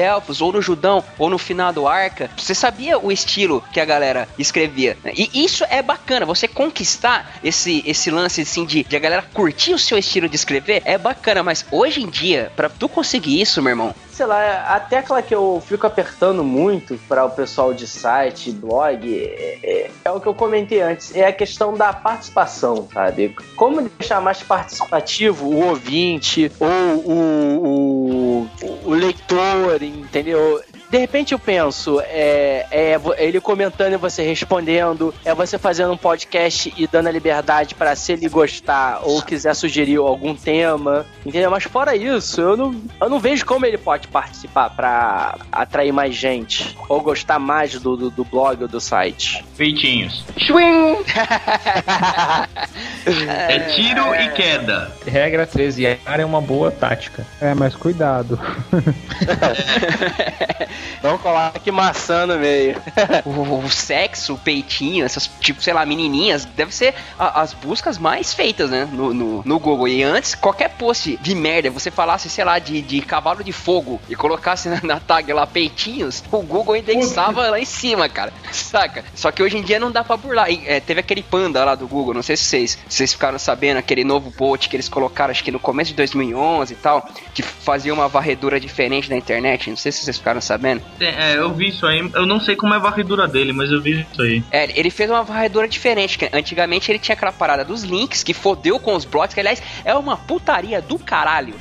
[0.40, 2.30] ou no Judão, ou no finado Arca.
[2.36, 4.96] Você sabia o estilo que a galera escrevia.
[5.04, 5.12] né?
[5.14, 9.72] E isso é bacana, você conquistar esse, esse lance assim, de, de a galera curtir
[9.74, 13.62] o seu estilo de escrever é bacana, mas hoje em dia, pra tu conseguir isso,
[13.62, 17.86] meu irmão, sei lá, a tecla que eu fico apertando muito para o pessoal de
[17.86, 22.88] site, blog, é, é- é o que eu comentei antes, é a questão da participação,
[22.92, 23.34] sabe?
[23.56, 30.62] Como deixar mais participativo o ouvinte ou o, o, o leitor, entendeu?
[30.90, 35.96] De repente eu penso, é, é ele comentando e você respondendo, é você fazendo um
[35.96, 41.50] podcast e dando a liberdade para se ele gostar ou quiser sugerir algum tema, entendeu?
[41.50, 46.14] Mas fora isso, eu não, eu não vejo como ele pode participar para atrair mais
[46.14, 49.44] gente ou gostar mais do, do, do blog ou do site.
[49.56, 50.24] Peitinhos.
[50.38, 50.98] Swing!
[53.06, 54.90] É tiro e queda.
[55.06, 57.26] Regra 13, ar é uma boa tática.
[57.40, 58.38] É, mas cuidado.
[61.02, 62.80] Não coloque maçã no meio.
[63.24, 67.98] o, o sexo, o peitinho, essas, tipo, sei lá, menininhas, deve ser a- as buscas
[67.98, 69.88] mais feitas, né, no, no, no Google.
[69.88, 74.00] E antes, qualquer post de merda, você falasse, sei lá, de, de cavalo de fogo
[74.08, 79.04] e colocasse na, na tag lá peitinhos, o Google indexava lá em cima, cara, saca?
[79.14, 80.50] Só que hoje em dia não dá pra burlar.
[80.50, 83.76] E, é, teve aquele panda lá do Google, não sei se vocês, vocês ficaram sabendo,
[83.78, 87.42] aquele novo bot que eles colocaram, acho que no começo de 2011 e tal, que
[87.42, 90.63] fazia uma varredura diferente da internet, não sei se vocês ficaram sabendo.
[91.00, 91.98] É, eu vi isso aí.
[92.14, 94.42] Eu não sei como é a varredura dele, mas eu vi isso aí.
[94.50, 96.18] É, ele fez uma varredura diferente.
[96.18, 99.62] que Antigamente ele tinha aquela parada dos links que fodeu com os blogs, que aliás
[99.84, 101.54] é uma putaria do caralho.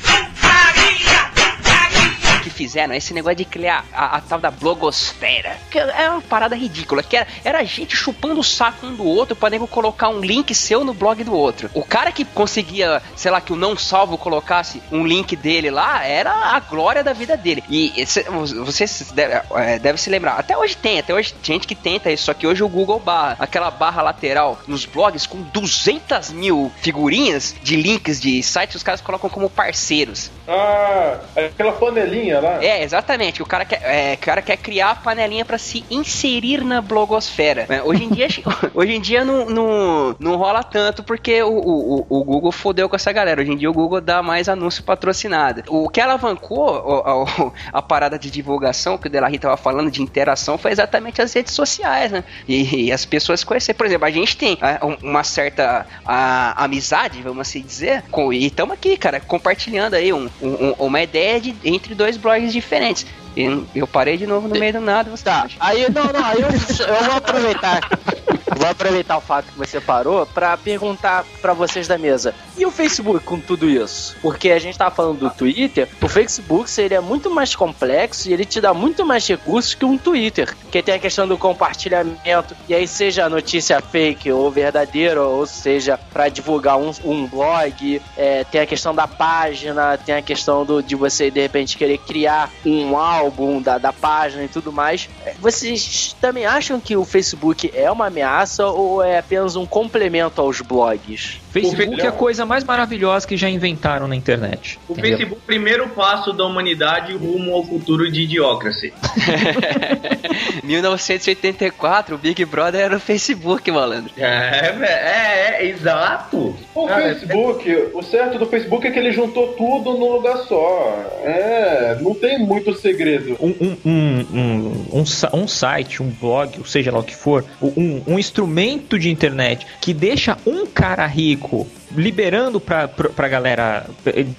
[2.43, 5.55] Que fizeram esse negócio de criar a, a tal da blogosfera.
[5.71, 7.01] Que é uma parada ridícula.
[7.01, 10.53] Que era, era gente chupando o saco um do outro pra nego colocar um link
[10.53, 11.69] seu no blog do outro.
[11.73, 16.03] O cara que conseguia, sei lá, que o não salvo colocasse um link dele lá,
[16.05, 17.63] era a glória da vida dele.
[17.69, 20.33] E esse- você deve, é, deve se lembrar.
[20.39, 22.25] Até hoje tem, até hoje gente que tenta isso.
[22.25, 27.55] Só que hoje o Google barra, aquela barra lateral nos blogs com 200 mil figurinhas
[27.63, 30.29] de links de sites, os caras colocam como parceiros.
[30.47, 32.63] Ah, aquela panelinha lá?
[32.63, 33.41] É, exatamente.
[33.41, 37.65] O cara quer, é, cara quer criar a panelinha pra se inserir na blogosfera.
[37.69, 38.27] É, Hoje em dia,
[38.73, 42.95] hoje em dia não, não, não rola tanto porque o, o, o Google fodeu com
[42.95, 43.41] essa galera.
[43.41, 45.63] Hoje em dia o Google dá mais anúncio patrocinado.
[45.67, 50.01] O que alavancou a, a- a parada de divulgação que o Delarry tava falando de
[50.01, 52.23] interação foi exatamente as redes sociais, né?
[52.47, 53.73] E, e as pessoas conhecer.
[53.73, 58.45] Por exemplo, a gente tem um- uma certa ah, amizade, vamos assim dizer, com, e
[58.47, 63.05] estamos aqui, cara, compartilhando aí um- um- uma ideia de, entre dois blogs diferentes.
[63.35, 63.45] E
[63.75, 65.09] eu parei de novo no meio do nada.
[65.11, 67.81] Você Tá, aí não, não, aí eu, eu vou aproveitar.
[68.55, 72.33] Vou aproveitar o fato que você parou pra perguntar pra vocês da mesa.
[72.57, 74.15] E o Facebook com tudo isso?
[74.21, 78.45] Porque a gente tava falando do Twitter, o Facebook seria muito mais complexo e ele
[78.45, 80.55] te dá muito mais recursos que um Twitter.
[80.61, 85.97] Porque tem a questão do compartilhamento, e aí seja notícia fake ou verdadeira, ou seja,
[86.11, 90.81] pra divulgar um, um blog, é, tem a questão da página, tem a questão do,
[90.81, 95.09] de você de repente querer criar um álbum da, da página e tudo mais.
[95.39, 98.32] Vocês também acham que o Facebook é uma ameaça
[98.75, 101.42] ou é apenas um complemento aos blogs?
[101.53, 104.79] Facebook é a coisa mais maravilhosa que já inventaram na internet.
[104.89, 105.17] O entendeu?
[105.17, 108.91] Facebook, primeiro passo da humanidade rumo ao futuro de idiocracy.
[110.63, 114.11] 1984, o Big Brother era o Facebook, malandro.
[114.17, 116.55] É, velho, é, é, exato.
[116.73, 121.21] O Ah, Facebook, o certo do Facebook é que ele juntou tudo num lugar só.
[121.23, 123.37] É, não tem muito segredo.
[123.39, 127.45] um, um, um, um, um, um site, um blog, ou seja lá o que for,
[127.61, 133.27] um, um instrumento de internet que deixa um cara rico 酷 liberando pra, pra, pra
[133.27, 133.85] galera,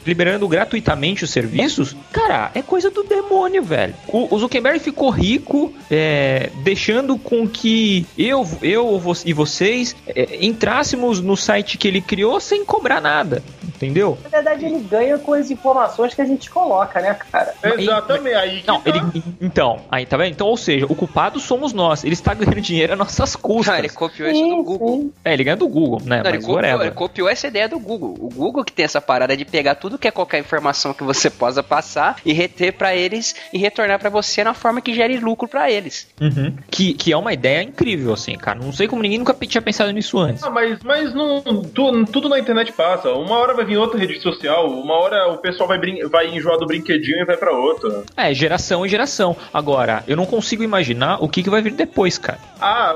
[0.06, 3.94] liberando gratuitamente os serviços, cara, é coisa do demônio, velho.
[4.08, 11.20] O, o Zuckerberg ficou rico, é, deixando com que eu, eu e vocês é, entrássemos
[11.20, 14.18] no site que ele criou sem cobrar nada, entendeu?
[14.24, 17.54] Na verdade, ele ganha com as informações que a gente coloca, né, cara?
[17.78, 18.90] Exatamente, aí que Não, tá.
[18.90, 20.32] ele, então, aí tá vendo?
[20.32, 22.04] Então, ou seja, o culpado somos nós.
[22.04, 23.74] Ele está ganhando dinheiro às nossas custas.
[23.74, 25.12] Ah, ele copiou isso do Google.
[25.24, 26.22] É, ele ganha do Google, né?
[26.22, 26.86] Não, ele, Mas copiou, whatever.
[26.86, 28.14] ele copiou essa ideia do Google.
[28.18, 31.28] O Google que tem essa parada de pegar tudo que é qualquer informação que você
[31.28, 35.46] possa passar e reter pra eles e retornar pra você na forma que gere lucro
[35.46, 36.08] pra eles.
[36.20, 36.54] Uhum.
[36.70, 38.58] Que, que é uma ideia incrível, assim, cara.
[38.58, 40.42] Não sei como ninguém nunca tinha pensado nisso antes.
[40.42, 43.10] Ah, mas, mas não, tu- tudo na internet passa.
[43.12, 46.58] Uma hora vai vir outra rede social, uma hora o pessoal vai, brin vai enjoar
[46.58, 48.04] do brinquedinho e vai pra outra.
[48.16, 49.36] É, geração em geração.
[49.52, 52.38] Agora, eu não consigo imaginar o que, que vai vir depois, cara.
[52.60, 52.94] Ah,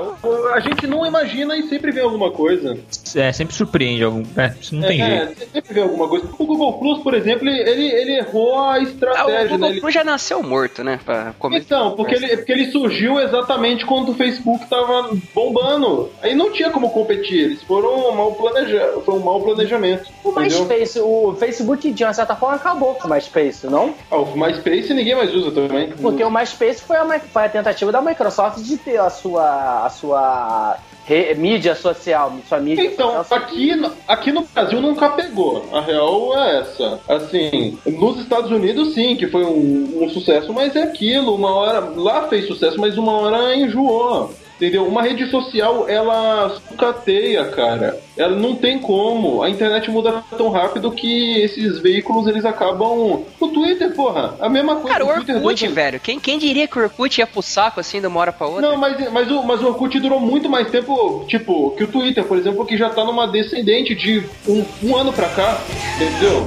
[0.53, 2.77] a gente não imagina e sempre vem alguma coisa.
[3.15, 4.23] É, sempre surpreende algum.
[4.39, 5.43] É, isso não tem é, jeito.
[5.43, 6.27] é, sempre vem alguma coisa.
[6.37, 9.67] O Google Plus, por exemplo, ele, ele errou a Ah, o estratégia, Google né?
[9.69, 10.99] Ele- Plus já nasceu morto, né?
[11.05, 11.63] Pra começar.
[11.65, 16.09] Então, porque ele, porque ele surgiu exatamente quando o Facebook tava bombando.
[16.21, 20.09] Aí não tinha como competir, eles foram mal planejados, foi um mau planejamento.
[20.23, 20.65] O entendeu?
[20.65, 23.93] MySpace, o Facebook, de uma certa forma, acabou com o MySpace, não?
[24.11, 25.89] Ah, o MySpace ninguém mais usa também.
[25.91, 29.89] Porque o MySpace foi a, foi a tentativa da Microsoft de ter a sua, a
[29.89, 30.77] sua
[31.09, 33.39] re- mídia social, sua mídia Então, social.
[33.39, 35.65] aqui, no- aqui no Brasil nunca pegou.
[35.73, 36.99] A real é essa.
[37.09, 41.33] Assim, nos Estados Unidos sim, que foi um, um sucesso, mas é aquilo.
[41.33, 44.31] Uma hora lá fez sucesso, mas uma hora enjoou.
[44.59, 44.85] Entendeu?
[44.85, 47.97] Uma rede social, ela sucateia, cara.
[48.17, 49.41] Ela não tem como.
[49.41, 53.23] A internet muda tão rápido que esses veículos, eles acabam...
[53.39, 54.89] O Twitter, porra, a mesma coisa.
[54.89, 55.99] Cara, o Twitter Orkut, dois- velho.
[56.01, 58.61] Quem, quem diria que o Orkut ia pro saco assim de uma hora pra outra?
[58.61, 62.25] Não, mas, mas, o, mas o Orkut durou muito mais tempo, tipo, que o Twitter,
[62.25, 65.57] por exemplo, que já tá numa descendente de um, um ano pra cá,
[65.95, 66.45] entendeu?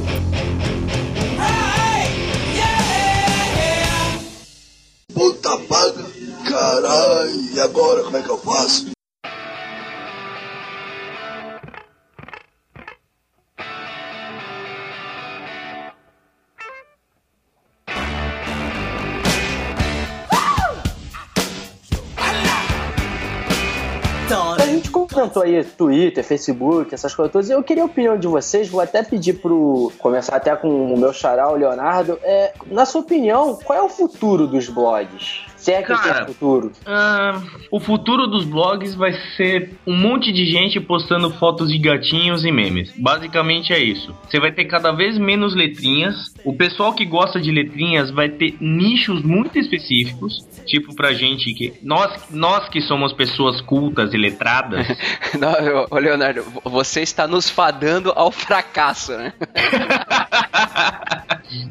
[5.14, 6.01] Puta paga,
[6.53, 8.92] caralho, e agora como é que eu faço?
[24.59, 27.50] A gente comentou aí Twitter, Facebook, essas coisas todas.
[27.50, 29.92] Eu queria a opinião de vocês, vou até pedir pro.
[29.98, 32.18] Começar até com o meu xará, o Leonardo.
[32.22, 35.51] É, na sua opinião, qual é o futuro dos blogs?
[35.62, 36.72] Se é que Cara, tem futuro.
[36.84, 37.40] Ah,
[37.70, 42.50] o futuro dos blogs vai ser um monte de gente postando fotos de gatinhos e
[42.50, 42.92] memes.
[42.98, 44.12] Basicamente é isso.
[44.28, 46.34] Você vai ter cada vez menos letrinhas.
[46.44, 50.44] O pessoal que gosta de letrinhas vai ter nichos muito específicos.
[50.66, 51.74] Tipo pra gente que.
[51.80, 54.84] Nós, nós que somos pessoas cultas e letradas.
[55.38, 59.32] Não, ô, Leonardo, você está nos fadando ao fracasso, né?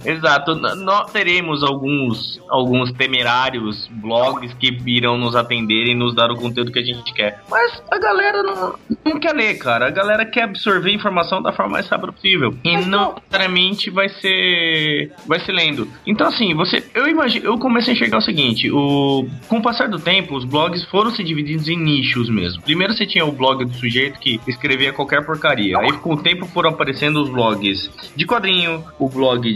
[0.05, 0.55] Exato.
[0.55, 6.71] Nós teremos alguns, alguns temerários blogs que irão nos atender e nos dar o conteúdo
[6.71, 7.39] que a gente quer.
[7.49, 8.75] Mas a galera não,
[9.05, 9.87] não quer ler, cara.
[9.87, 12.55] A galera quer absorver informação da forma mais rápida possível.
[12.63, 15.11] E não necessariamente vai ser.
[15.25, 15.87] vai ser lendo.
[16.05, 16.83] Então, assim, você.
[16.93, 17.45] Eu imagino.
[17.45, 21.11] Eu comecei a enxergar o seguinte: o, com o passar do tempo, os blogs foram
[21.11, 22.61] se divididos em nichos mesmo.
[22.61, 25.77] Primeiro você tinha o blog do sujeito que escrevia qualquer porcaria.
[25.77, 29.53] Aí com o tempo foram aparecendo os blogs de quadrinho, o blog de,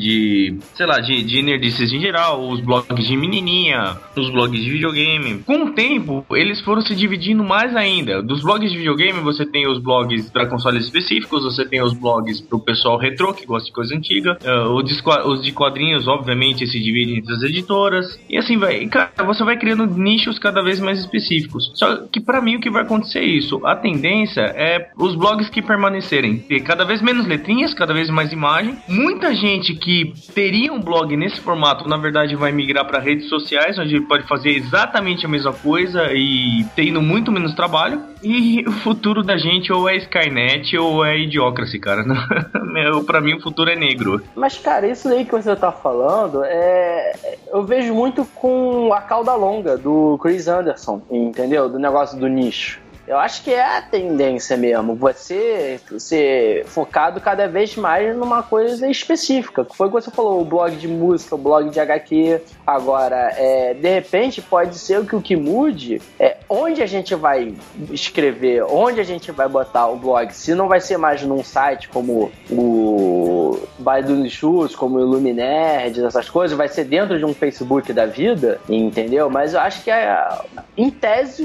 [0.73, 5.39] sei lá, de, de nerdices em geral, os blogs de menininha, os blogs de videogame.
[5.39, 8.21] Com o tempo, eles foram se dividindo mais ainda.
[8.21, 12.41] Dos blogs de videogame, você tem os blogs para consoles específicos, você tem os blogs
[12.41, 14.37] pro pessoal retrô, que gosta de coisa antiga.
[14.43, 18.19] Uh, os, de, de quadrinhos, obviamente, se dividem entre as editoras.
[18.29, 18.85] E assim vai.
[18.87, 21.71] Cara, você vai criando nichos cada vez mais específicos.
[21.75, 23.65] Só que para mim o que vai acontecer é isso.
[23.65, 28.31] A tendência é os blogs que permanecerem ter cada vez menos letrinhas, cada vez mais
[28.31, 28.77] imagem.
[28.87, 33.77] Muita gente que teria um blog nesse formato, na verdade, vai migrar para redes sociais,
[33.77, 38.01] onde ele pode fazer exatamente a mesma coisa e tendo muito menos trabalho.
[38.23, 42.03] E o futuro da gente ou é Skynet ou é Idiocracy, cara.
[43.05, 44.21] Pra mim o futuro é negro.
[44.35, 47.13] Mas, cara, isso aí que você tá falando, é.
[47.47, 51.69] Eu vejo muito com a cauda longa do Chris Anderson, entendeu?
[51.69, 52.84] Do negócio do nicho.
[53.07, 58.89] Eu acho que é a tendência mesmo, você ser focado cada vez mais numa coisa
[58.89, 59.63] específica.
[59.63, 62.41] Foi o que você falou, o blog de música, o blog de HQ.
[62.65, 67.53] Agora, é, de repente, pode ser que o que mude é onde a gente vai
[67.91, 70.31] escrever, onde a gente vai botar o blog.
[70.31, 76.29] Se não vai ser mais num site como o Baidu Chutes, como o Illuminerd, essas
[76.29, 79.29] coisas, vai ser dentro de um Facebook da vida, entendeu?
[79.29, 80.27] Mas eu acho que, é,
[80.75, 81.43] em tese,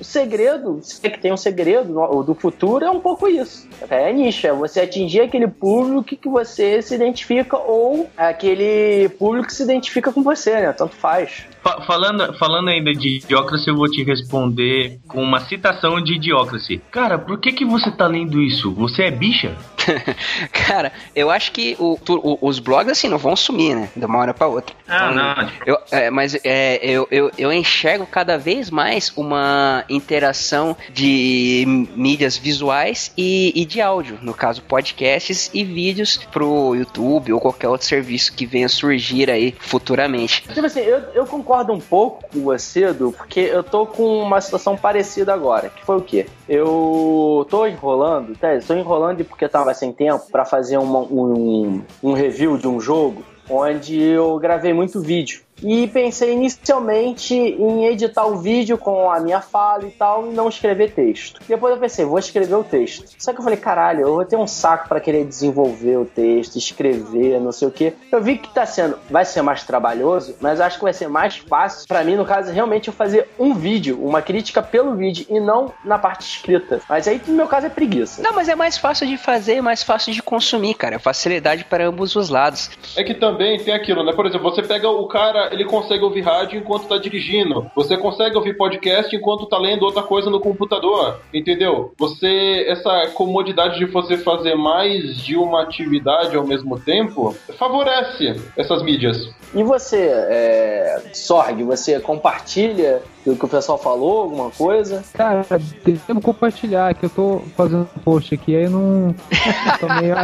[0.00, 1.94] o segredo, se é que tem um segredo
[2.24, 3.68] do futuro, é um pouco isso.
[3.88, 9.54] É nicho, é você atingir aquele público que você se identifica ou aquele público que
[9.54, 10.72] se identifica com você, né?
[10.72, 11.46] Tanto faz.
[11.62, 16.80] Fa- falando, falando ainda de Idiocracy, eu vou te responder com uma citação de Idiocracy.
[16.90, 18.72] Cara, por que que você tá lendo isso?
[18.74, 19.56] Você é bicha?
[20.52, 23.88] Cara, eu acho que o- tu- o- os blogs, assim, não vão sumir, né?
[23.96, 24.74] De uma hora pra outra.
[24.88, 25.50] Ah, Então, não.
[25.66, 32.36] Eu, é, mas é, eu, eu, eu enxergo cada vez mais uma interação de mídias
[32.36, 37.86] visuais e, e de áudio, no caso podcasts e vídeos pro YouTube ou qualquer outro
[37.86, 40.42] serviço que venha surgir aí futuramente.
[40.52, 44.40] Tipo assim, eu, eu concordo um pouco com você, Edu, porque eu tô com uma
[44.40, 45.68] situação parecida agora.
[45.68, 46.26] Que foi o quê?
[46.48, 48.54] Eu tô enrolando, tá?
[48.54, 53.22] Estou enrolando porque tava sem tempo pra fazer uma- um, um review de um jogo
[53.50, 55.42] onde eu gravei muito vídeo.
[55.62, 60.48] E pensei inicialmente em editar o vídeo com a minha fala e tal e não
[60.48, 61.40] escrever texto.
[61.46, 63.04] Depois eu pensei, vou escrever o texto.
[63.18, 66.56] Só que eu falei, caralho, eu vou ter um saco pra querer desenvolver o texto,
[66.56, 67.92] escrever, não sei o que.
[68.10, 71.36] Eu vi que tá sendo, vai ser mais trabalhoso, mas acho que vai ser mais
[71.36, 75.38] fácil pra mim, no caso, realmente eu fazer um vídeo, uma crítica pelo vídeo e
[75.40, 76.80] não na parte escrita.
[76.88, 78.22] Mas aí no meu caso é preguiça.
[78.22, 80.98] Não, mas é mais fácil de fazer, mais fácil de consumir, cara.
[80.98, 82.70] Facilidade para ambos os lados.
[82.96, 84.12] É que também tem aquilo, né?
[84.12, 87.70] Por exemplo, você pega o cara, ele consegue ouvir rádio enquanto tá dirigindo.
[87.74, 91.20] Você consegue ouvir podcast enquanto tá lendo outra coisa no computador.
[91.32, 91.92] Entendeu?
[91.98, 92.66] Você.
[92.68, 99.28] Essa comodidade de você fazer mais de uma atividade ao mesmo tempo favorece essas mídias.
[99.54, 105.02] E você, é, Sorg, você compartilha o que o pessoal falou, alguma coisa?
[105.14, 105.44] Cara,
[105.84, 109.14] devo compartilhar, que eu tô fazendo um post aqui, aí não.
[109.80, 110.14] tô meio.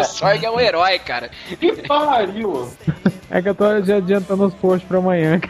[0.00, 1.30] O Sorg é um herói, cara.
[1.58, 2.68] Que pariu!
[3.30, 5.40] É que eu tô já adiantando os posts pra amanhã.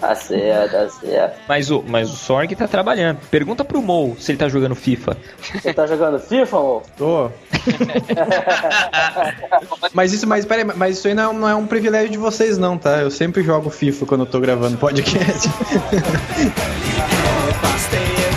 [0.00, 1.38] Tá certo, tá certo.
[1.48, 3.18] Mas o, mas o Sorg tá trabalhando.
[3.30, 5.16] Pergunta pro Mo se ele tá jogando FIFA.
[5.60, 6.82] Você tá jogando FIFA, amor?
[6.96, 7.30] Tô.
[9.92, 12.18] mas isso, mas peraí, mas isso aí não é, um- não é um privilégio de
[12.18, 12.98] vocês, não, tá?
[13.00, 15.48] Eu sempre jogo FIFA quando eu tô gravando podcast.
[15.92, 16.00] New
[17.60, 18.33] dance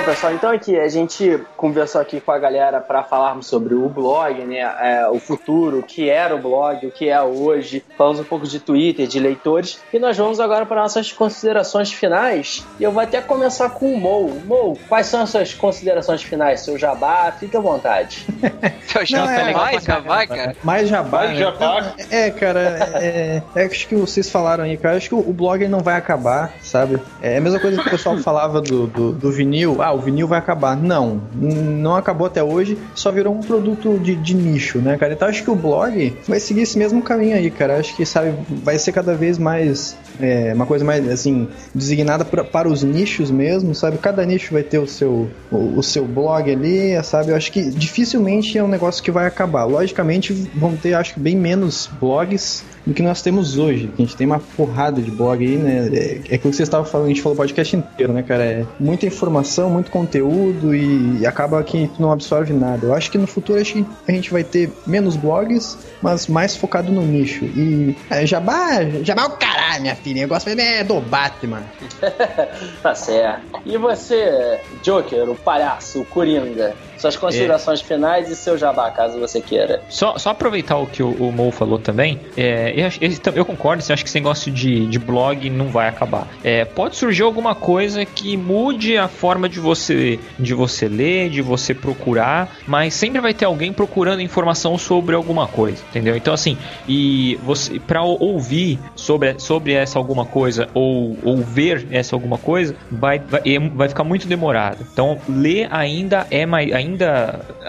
[0.00, 3.86] Bom, pessoal, então aqui a gente conversou aqui com a galera para falarmos sobre o
[3.86, 4.60] blog, né?
[4.60, 7.84] é, o futuro, o que era o blog, o que é hoje.
[7.98, 9.78] Falamos um pouco de Twitter, de leitores.
[9.92, 12.66] E nós vamos agora para nossas considerações finais.
[12.78, 14.40] E eu vou até começar com o Mo.
[14.46, 16.60] Mo, quais são as suas considerações finais?
[16.60, 18.26] Seu jabá, fique à vontade.
[18.88, 20.56] Seu Não, é, mais, já vai, cara.
[20.64, 21.18] Mais jabá.
[21.18, 21.36] Mais né?
[21.36, 21.80] jabá.
[21.82, 22.60] Não, É, cara,
[22.94, 24.96] é, é, acho que vocês falaram aí, cara.
[24.96, 26.98] Acho que o, o blog não vai acabar, sabe?
[27.20, 29.76] É a mesma coisa que o pessoal falava do, do, do vinil.
[29.82, 30.76] Ah, ah, o vinil vai acabar.
[30.76, 35.12] Não, não acabou até hoje, só virou um produto de, de nicho, né, cara?
[35.12, 37.78] Então acho que o blog vai seguir esse mesmo caminho aí, cara.
[37.78, 42.44] Acho que, sabe, vai ser cada vez mais é, uma coisa mais, assim, designada pra-
[42.44, 43.98] para os nichos mesmo, sabe?
[43.98, 47.32] Cada nicho vai ter o seu, o, o seu blog ali, sabe?
[47.32, 49.64] Eu acho que dificilmente é um negócio que vai acabar.
[49.64, 53.90] Logicamente, vão ter, acho que, bem menos blogs do que nós temos hoje.
[53.94, 55.88] A gente tem uma porrada de blog aí, né?
[55.92, 58.44] É, é aquilo que você estava falando, a gente falou o podcast inteiro, né, cara?
[58.44, 62.86] É muita informação, muito conteúdo e, acaba que tu não absorve nada.
[62.86, 66.56] Eu acho que no futuro acho que a gente vai ter menos blogs, mas mais
[66.56, 67.44] focado no nicho.
[67.44, 70.22] E é, Jabá, Jabá é o caralho, minha filha.
[70.22, 71.62] Eu gosto é do Batman.
[72.82, 73.60] tá certo.
[73.64, 76.74] E você, Joker, o palhaço, o Coringa?
[77.00, 79.80] Suas considerações finais e seu jabá, caso você queira.
[79.88, 83.00] Só, só aproveitar o que o, o Mo falou também, é, eu, acho-
[83.34, 86.28] eu, concordo, eu acho que esse negócio de, de blog não vai acabar.
[86.44, 91.40] É, pode surgir alguma coisa que mude a forma de você, de você ler, de
[91.40, 96.16] você procurar, mas sempre vai ter alguém procurando informação sobre alguma coisa, entendeu?
[96.16, 102.14] Então assim, e você para ouvir sobre, sobre essa alguma coisa ou, ou ver essa
[102.14, 104.86] alguma coisa, vai, vai, é- vai ficar muito demorado.
[104.92, 106.89] Então ler ainda é mais, ainda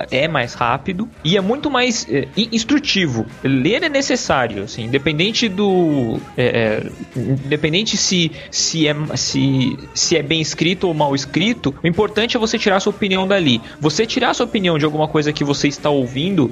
[0.09, 3.25] é mais rápido e é muito mais é, in- instrutivo.
[3.43, 6.83] Ler é necessário, assim, independente do, é,
[7.15, 12.39] independente se se é se, se é bem escrito ou mal escrito, o importante é
[12.39, 13.61] você tirar sua opinião dali.
[13.79, 16.51] Você tirar sua opinião de alguma coisa que você está ouvindo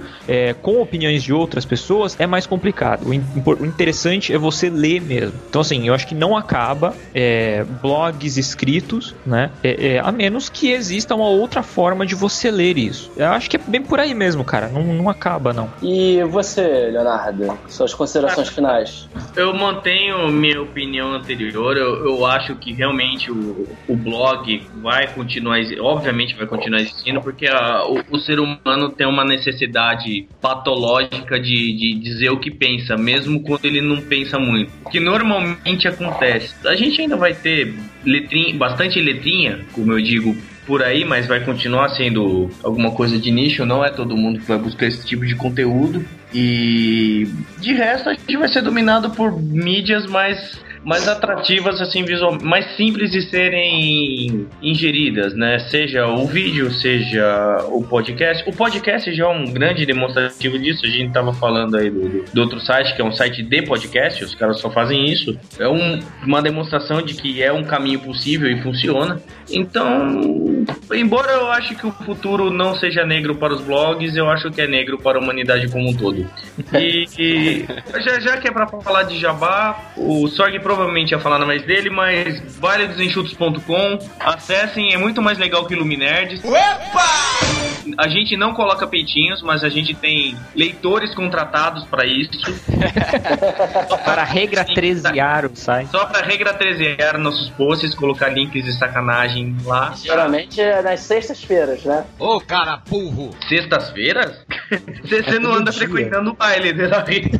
[0.61, 3.07] com opiniões de outras pessoas é mais complicado.
[3.07, 5.33] O, in- o interessante é você ler mesmo.
[5.49, 6.93] Então, assim, eu acho que não acaba
[7.81, 9.51] blogs escritos, né?
[10.03, 13.11] A menos que exista uma outra forma de você ler isso.
[13.15, 14.69] Eu acho que é bem por aí mesmo, cara.
[14.69, 15.69] Não, não acaba, não.
[15.81, 19.07] E você, Leonardo, suas considerações finais?
[19.35, 21.77] Eu mantenho minha opinião anterior.
[21.77, 27.47] Eu, eu acho que realmente o, o blog vai continuar, obviamente vai continuar existindo, porque
[27.47, 32.97] a- o, o ser humano tem uma necessidade patológica de, de dizer o que pensa,
[32.97, 34.71] mesmo quando ele não pensa muito.
[34.85, 36.55] O que normalmente acontece.
[36.65, 40.35] A gente ainda vai ter letrinha, bastante letrinha, como eu digo,
[40.69, 44.45] por aí, mas vai continuar sendo alguma coisa de nicho, não é todo mundo que
[44.47, 46.05] vai buscar esse tipo de conteúdo.
[46.31, 47.27] E
[47.59, 52.65] de resto a gente vai ser dominado por mídias mais mais atrativas assim visual, mais
[52.77, 55.59] simples de serem ingeridas, né?
[55.59, 58.49] Seja o vídeo, seja o podcast.
[58.49, 60.85] O podcast já é um grande demonstrativo disso.
[60.85, 64.23] A gente tava falando aí do, do, outro site que é um site de podcast.
[64.23, 65.37] Os caras só fazem isso.
[65.59, 69.19] É um- uma demonstração de que é um caminho possível e funciona.
[69.51, 70.21] Então,
[70.93, 74.61] embora eu ache que o futuro não seja negro para os blogs, eu acho que
[74.61, 76.27] é negro para a humanidade como um todo.
[76.73, 77.65] E, e
[78.01, 81.89] já, já que é para falar de jabá, o Sorg provavelmente ia falar mais dele,
[81.89, 86.41] mas valedosenxutos.com, acessem, é muito mais legal que Luminerds.
[87.97, 92.29] A gente não coloca peitinhos, mas a gente tem leitores contratados para isso.
[94.05, 95.89] Para regra 13ar o site.
[95.89, 99.93] Só para regra 13 nossos posts, colocar links de sacanagem lá.
[99.95, 102.05] Geralmente é nas sextas-feiras, né?
[102.17, 103.31] Ô, cara burro!
[103.47, 104.45] Sextas-feiras?
[105.03, 107.23] Você você não anda frequentando o baile, né, Davi?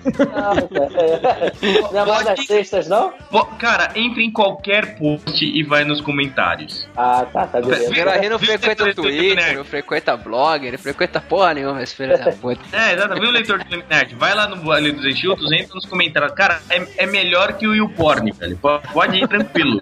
[1.92, 3.14] Não é mais nas sextas, não?
[3.60, 6.88] Cara, entre em qualquer post e vai nos comentários.
[6.98, 7.90] Ah, tá, tá beleza.
[7.90, 12.18] O Guerra não frequenta o Twitter, não frequenta blog, ele frequenta porra nenhuma, esse filho
[12.18, 12.60] da puta.
[12.76, 13.14] É, exato.
[13.20, 14.16] Viu, leitor do Nerd?
[14.16, 16.32] Vai lá no Vale dos Enxutos, entra nos comentários.
[16.34, 18.58] Cara, é, é melhor que o YouPorn, velho.
[18.58, 19.82] Po- Pode ir tranquilo.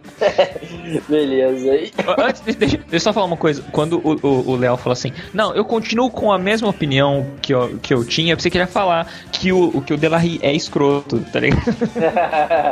[1.08, 1.92] Beleza.
[2.18, 3.64] Antes, deixa, deixa eu só falar uma coisa.
[3.72, 7.94] Quando o- Léo falou assim, não, eu continuo com a mesma opinião que eu, que
[7.94, 11.62] eu tinha, você queria falar que o, que o Delarry é escroto, tá ligado?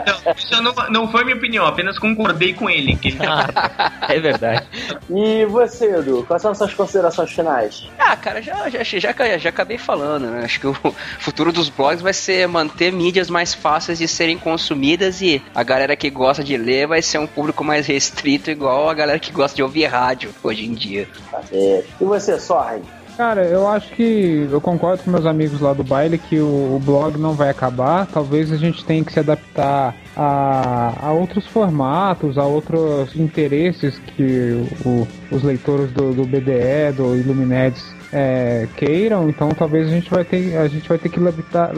[0.05, 2.95] Não, isso não, não foi minha opinião, apenas concordei com ele.
[2.95, 3.17] Que ele
[4.09, 4.63] é verdade.
[5.09, 7.87] E você, Edu, quais são as suas considerações finais?
[7.97, 10.41] Ah, cara, já, já, já, já acabei falando, né?
[10.43, 10.75] Acho que o
[11.19, 15.95] futuro dos blogs vai ser manter mídias mais fáceis de serem consumidas e a galera
[15.95, 19.55] que gosta de ler vai ser um público mais restrito, igual a galera que gosta
[19.55, 21.07] de ouvir rádio hoje em dia.
[21.49, 21.87] Certo.
[22.01, 22.81] E você, Sorren?
[23.17, 26.81] Cara, eu acho que eu concordo com meus amigos lá do baile que o, o
[26.83, 28.05] blog não vai acabar.
[28.07, 34.67] Talvez a gente tenha que se adaptar a, a outros formatos, a outros interesses que
[34.85, 39.29] o- os leitores do, do BDE, do Illumineds é, queiram.
[39.29, 41.71] Então talvez a gente vai ter, a gente vai ter que lapidar,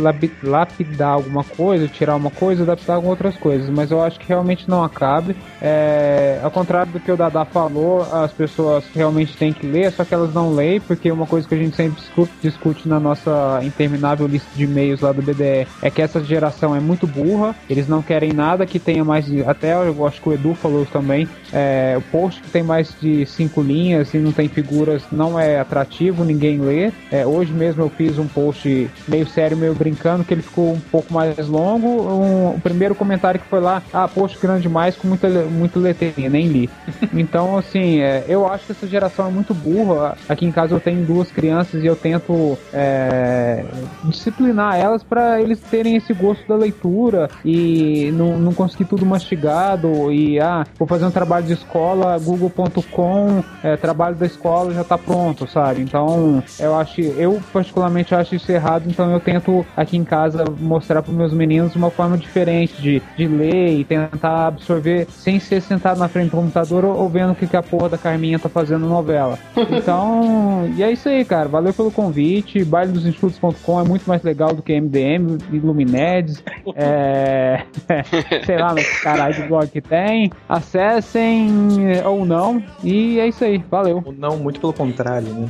[0.43, 3.69] lapidar alguma coisa, tirar uma coisa, adaptar com outras coisas.
[3.69, 5.35] Mas eu acho que realmente não acabe.
[5.61, 10.03] É, ao contrário do que o Dada falou, as pessoas realmente têm que ler, só
[10.03, 12.01] que elas não leem, porque uma coisa que a gente sempre
[12.41, 16.79] discute, na nossa interminável lista de e-mails lá do BDE é que essa geração é
[16.79, 19.25] muito burra, eles não querem nada que tenha mais.
[19.47, 21.27] Até eu acho que o Edu falou também.
[21.51, 25.59] É, o post que tem mais de cinco linhas e não tem figuras não é
[25.59, 26.91] atrativo, ninguém lê.
[27.11, 30.79] É, hoje mesmo eu fiz um post meio sério, meio brincando, que ele ficou um
[30.79, 31.87] pouco mais longo.
[31.87, 36.29] Um- o primeiro comentário que foi lá, ah, post grande demais com muita, muito letrinha,
[36.29, 36.69] nem li.
[37.13, 40.15] Então, assim, é, eu acho que essa geração é muito burra.
[40.29, 43.63] Aqui em casa eu tenho duas crianças e eu tento é,
[44.03, 50.11] disciplinar elas para eles terem esse gosto da leitura e não, não conseguir tudo mastigado
[50.11, 54.97] e ah, vou fazer um trabalho de escola, google.com, é, trabalho da escola já tá
[54.97, 55.81] pronto, sabe?
[55.81, 56.06] Então,
[56.59, 61.13] eu acho, eu particularmente acho isso errado, então eu tento aqui em casa mostrar para
[61.13, 66.07] meus meninos uma forma diferente de, de ler e tentar absorver sem ser sentado na
[66.07, 68.81] frente do computador ou, ou vendo o que, que a porra da Carminha tá fazendo
[68.81, 69.37] na novela.
[69.77, 71.47] Então, e é isso aí, cara.
[71.47, 72.63] Valeu pelo convite.
[72.63, 76.43] Baile dos Institutos.com é muito mais legal do que MDM, Illumineds,
[76.75, 77.63] é...
[78.45, 80.31] sei lá, mas caralho de blog que tem.
[80.47, 81.49] Acessem
[82.05, 82.63] ou não.
[82.83, 83.63] E é isso aí.
[83.69, 84.01] Valeu.
[84.03, 85.49] Ou não, muito pelo contrário, né?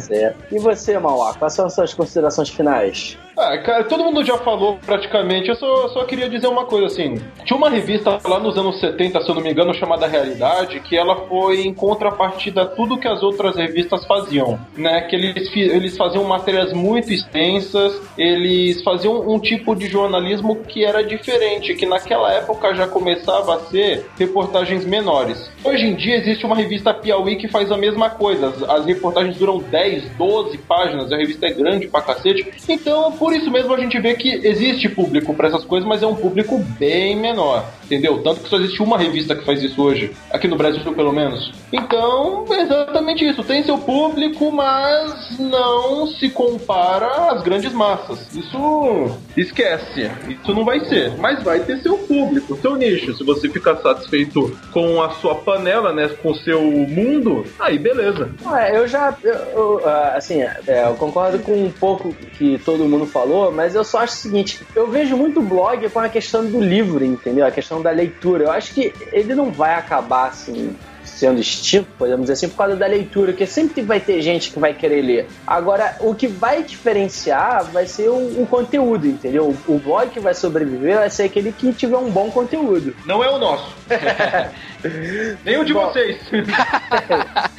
[0.00, 0.54] Certo.
[0.54, 3.16] E você, Mauá, quais são as suas considerações finais?
[3.36, 5.48] Ah, cara, todo mundo já falou praticamente.
[5.48, 7.20] Eu só, só queria dizer uma coisa assim.
[7.44, 10.96] Tinha uma revista lá nos anos 70, se eu não me engano, chamada Realidade, que
[10.96, 15.02] ela foi em contrapartida a tudo que as outras revistas faziam, né?
[15.02, 21.02] Que eles, eles faziam matérias muito extensas, eles faziam um tipo de jornalismo que era
[21.02, 25.50] diferente, que naquela época já começava a ser reportagens menores.
[25.64, 28.48] Hoje em dia existe uma revista Piauí que faz a mesma coisa.
[28.48, 32.46] As, as reportagens duram 10, 12 páginas, a revista é grande pra cacete.
[32.68, 36.06] Então, por isso mesmo a gente vê que existe público pra essas coisas, mas é
[36.06, 38.22] um público bem menor, entendeu?
[38.22, 41.52] Tanto que só existe uma revista que faz isso hoje, aqui no Brasil pelo menos.
[41.72, 43.42] Então, é exatamente isso.
[43.42, 48.34] Tem seu público, mas não se compara às grandes massas.
[48.34, 50.10] Isso esquece.
[50.28, 51.16] Isso não vai ser.
[51.18, 53.14] Mas vai ter seu público, seu nicho.
[53.14, 56.08] Se você ficar satisfeito com a sua panela, né?
[56.22, 58.30] Com o seu mundo, aí beleza.
[58.46, 62.84] Ué, eu já, eu, eu, ah, assim, é, eu concordo com um pouco que todo
[62.84, 66.44] mundo falou, mas eu só acho o seguinte, eu vejo muito blog com a questão
[66.44, 67.46] do livro, entendeu?
[67.46, 68.44] A questão da leitura.
[68.44, 72.76] Eu acho que ele não vai acabar, assim, sendo extinto, podemos dizer assim, por causa
[72.76, 75.26] da leitura, porque sempre vai ter gente que vai querer ler.
[75.46, 79.54] Agora, o que vai diferenciar vai ser o, o conteúdo, entendeu?
[79.68, 82.94] O, o blog que vai sobreviver vai ser aquele que tiver um bom conteúdo.
[83.06, 83.74] Não é o nosso.
[85.44, 85.86] Nem o de Bom.
[85.86, 86.20] vocês.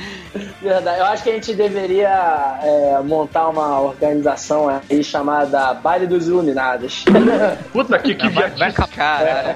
[0.65, 0.99] Verdade.
[0.99, 7.05] Eu acho que a gente deveria é, montar uma organização aí chamada Baile dos Iluminados.
[7.71, 8.71] Puta que, que vai, vai.
[8.73, 9.55] Cara,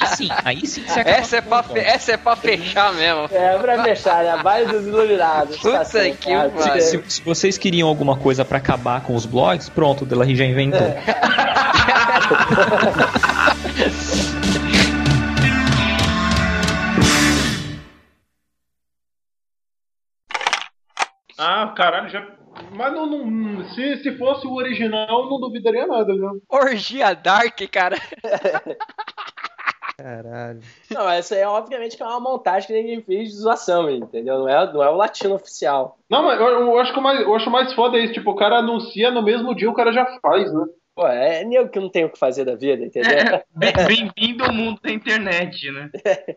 [0.00, 3.28] Aí sim, aí sim você essa é, pra, fe- essa é pra fechar mesmo.
[3.32, 4.40] É, pra fechar, né?
[4.42, 5.56] Baile dos Iluminados.
[5.56, 6.80] Puta Tá certo, que pariu.
[6.80, 10.44] Se, se vocês queriam alguma coisa pra acabar com os blogs, pronto, o Delarry já
[10.44, 10.96] inventou.
[11.06, 13.03] Ah,
[21.74, 22.26] caralho, já.
[22.72, 26.40] Mas não, não- se, se fosse o original, não duvidaria nada, viu?
[26.48, 27.96] Orgia Dark, cara.
[29.96, 30.60] Caralho.
[30.90, 34.40] Não, essa é obviamente que é uma montagem que ninguém fez de zoação, entendeu?
[34.40, 35.98] Não é, não é o latino oficial.
[36.10, 38.12] Não, mas eu, eu acho que o mais, eu acho mais foda isso.
[38.12, 40.64] Tipo, o cara anuncia no mesmo dia, o cara já faz, né?
[40.96, 43.10] Pô, é nego que não tem o que fazer da vida, entendeu?
[43.18, 43.72] É, bem-
[44.16, 45.90] Bem-vindo ao mundo da internet, né?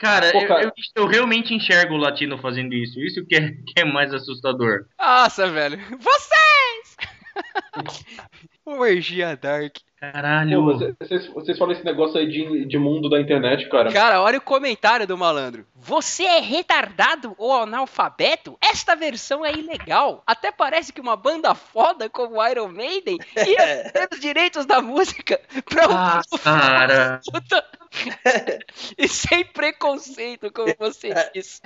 [0.00, 0.62] Cara, Pô, eu, cara.
[0.64, 2.98] eu- eu realmente enxergo o latino fazendo isso.
[3.00, 4.86] Isso que é, que é mais assustador.
[4.98, 5.78] Nossa, velho.
[5.98, 6.96] Vocês!
[8.64, 9.76] Orgia Dark.
[10.00, 10.64] Caralho.
[10.64, 13.92] Pô, você- vocês, vocês falam esse negócio aí de, de mundo da internet, cara.
[13.92, 15.66] Cara, olha o comentário do malandro.
[15.76, 18.56] Você é retardado ou analfabeto?
[18.62, 20.22] Esta versão é ilegal.
[20.26, 25.38] Até parece que uma banda foda como Iron Maiden ia ter os direitos da música
[25.68, 27.20] pra um Ah, cara.
[27.30, 27.64] puta.
[28.96, 31.60] e sem preconceito, como você disse.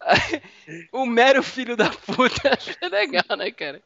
[0.92, 2.56] o mero filho da puta.
[2.80, 3.80] É legal, né, cara?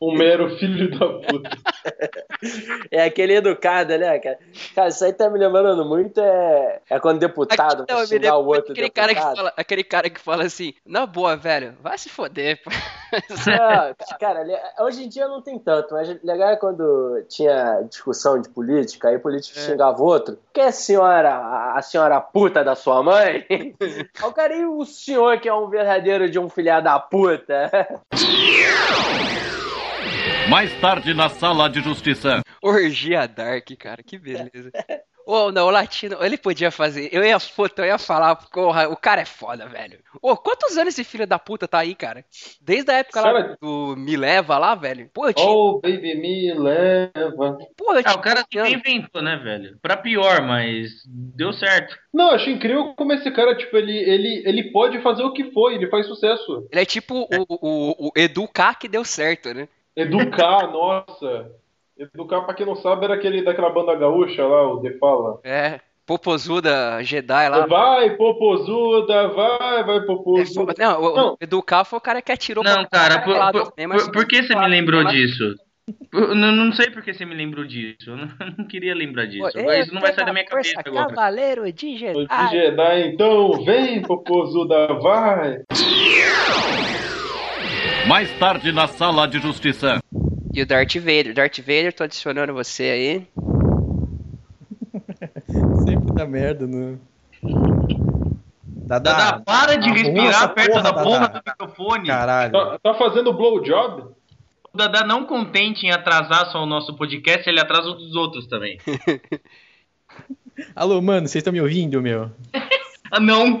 [0.00, 1.50] O mero filho da puta.
[2.90, 4.38] É aquele educado, né, cara?
[4.74, 8.36] Cara, isso aí tá me lembrando muito é, é quando deputado Não, eu me xingar
[8.36, 9.36] o outro aquele cara, que deputado.
[9.36, 12.60] fala, aquele cara que fala assim, na boa, velho, vai se foder.
[12.62, 12.70] pô."
[13.46, 14.42] Não, cara,
[14.80, 19.16] hoje em dia não tem tanto, mas legal é quando tinha discussão de política, aí
[19.16, 19.62] o político É.
[19.62, 20.38] xingava o outro.
[20.52, 23.44] Que é a senhora, a, senhora puta da sua mãe?
[24.24, 27.70] O cara, e o senhor que é um verdadeiro de um filha da puta?
[30.50, 32.42] Mais tarde na sala de justiça.
[32.60, 34.70] Orgia Dark, cara, que beleza.
[35.26, 37.08] Ô, não, o latino, ele podia fazer.
[37.12, 39.98] Eu ia, puta, eu ia falar, porra, o cara é foda, velho.
[40.20, 42.24] Ô, quantos anos esse filho da puta tá aí, cara?
[42.60, 45.08] Desde a época lá Cara- do Me Leva lá, velho.
[45.12, 45.48] Pô, eu tinha.
[45.48, 47.58] Oh, baby, me leva.
[47.76, 48.72] Pô, eu Ah, o cara 15 anos.
[48.86, 49.78] inventou, né, velho?
[49.80, 51.96] Pra pior, mas deu certo.
[52.12, 55.74] Não, acho incrível como esse cara, tipo, ele, ele, ele pode fazer o que foi,
[55.74, 56.66] ele faz sucesso.
[56.70, 59.68] Ele é tipo o, o, o Educar que deu certo, né?
[59.96, 61.50] Educar, nossa.
[62.14, 65.40] Educar, pra quem não sabe, era aquele daquela banda gaúcha lá, o The Fala.
[65.44, 65.80] É.
[66.04, 67.64] Popozuda Jedi lá.
[67.66, 70.74] Vai, popozuda, vai, vai, popozuda.
[70.76, 73.72] Não, o, o Educar foi o cara que atirou Não, pra cara, por, lá por-
[73.72, 75.54] por- por que você me lembrou disso?
[76.12, 77.96] Eu não, não sei por que você me lembrou disso.
[78.08, 79.48] Eu não, não queria lembrar disso.
[79.52, 81.14] Pô, Mas eu não vai sair da minha força cabeça agora.
[81.14, 82.26] Cavaleiro de Jedi.
[82.26, 85.58] De Jedi, então, vem, popozuda, vai.
[88.08, 90.00] Mais tarde na sala de justiça.
[90.52, 91.32] E o Darth Vader.
[91.32, 93.26] Darth Vader, tô adicionando você aí.
[95.84, 96.98] Sempre dá merda, né?
[98.64, 102.06] Dada, Dada, para de respirar perto porra, da porra do microfone.
[102.06, 102.52] Caralho.
[102.52, 104.12] Tá, tá fazendo blowjob?
[104.72, 108.46] O Dada não contente em atrasar só o nosso podcast, ele atrasa o dos outros
[108.46, 108.78] também.
[110.76, 112.30] Alô, mano, vocês estão me ouvindo, meu?
[113.14, 113.60] Ah, não!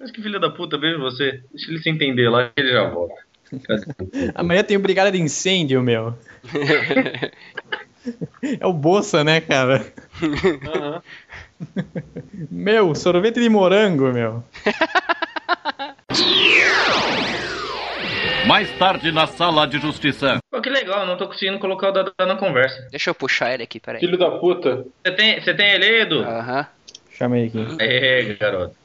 [0.00, 1.44] Acho que filho da puta, vejo você.
[1.52, 3.27] Deixa ele se entender lá que ele já volta.
[4.34, 6.14] Amanhã tem Brigada de Incêndio, meu.
[8.58, 9.84] É o Bolsa, né, cara?
[12.50, 14.42] Meu, sorvete de morango, meu.
[18.46, 20.38] Mais tarde na sala de justiça.
[20.50, 22.88] Pô, que legal, não tô conseguindo colocar o Dada na conversa.
[22.90, 24.00] Deixa eu puxar ele aqui, peraí.
[24.00, 24.86] Filho da puta.
[25.04, 26.22] Você tem, você tem ele, Edu?
[26.22, 26.66] Aham.
[27.10, 27.66] Chama aí aqui.
[27.78, 28.76] É, garoto.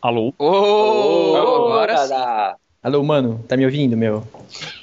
[0.00, 0.34] Alô?
[0.38, 2.08] Ô, agora sim.
[2.10, 2.56] Dada.
[2.84, 4.22] Alô, mano, tá me ouvindo, meu?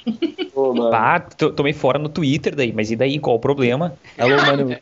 [0.54, 0.92] Ô, mano.
[0.94, 3.18] Ah, tô- tomei fora no Twitter daí, mas e daí?
[3.20, 3.96] Qual o problema?
[4.18, 4.76] Alô, mano,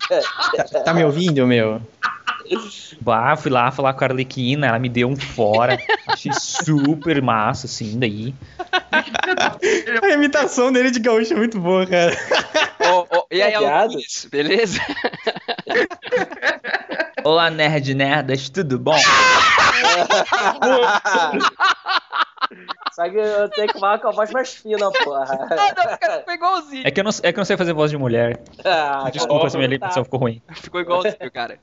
[0.56, 1.80] tá, tá me ouvindo, meu?
[3.02, 5.82] Bah, fui lá falar com a Arlequina, ela me deu um fora.
[6.08, 8.34] Achei super massa, assim, daí.
[10.02, 12.16] A imitação dele de gaúcho é muito boa, cara.
[12.82, 13.52] Ô, ô, e aí,
[14.30, 14.80] beleza?
[17.22, 18.96] Olá, nerd nerdas, tudo bom?
[22.92, 25.46] Só que eu tenho que falar com a voz mais fina, porra.
[25.76, 26.86] Não, cara, ficou igualzinho.
[26.86, 28.40] É que eu não, é que eu não sei fazer voz de mulher.
[28.64, 29.90] Ah, Desculpa cara, se minha tá.
[30.04, 30.42] ficou ruim.
[30.54, 31.58] Ficou igualzinho, cara.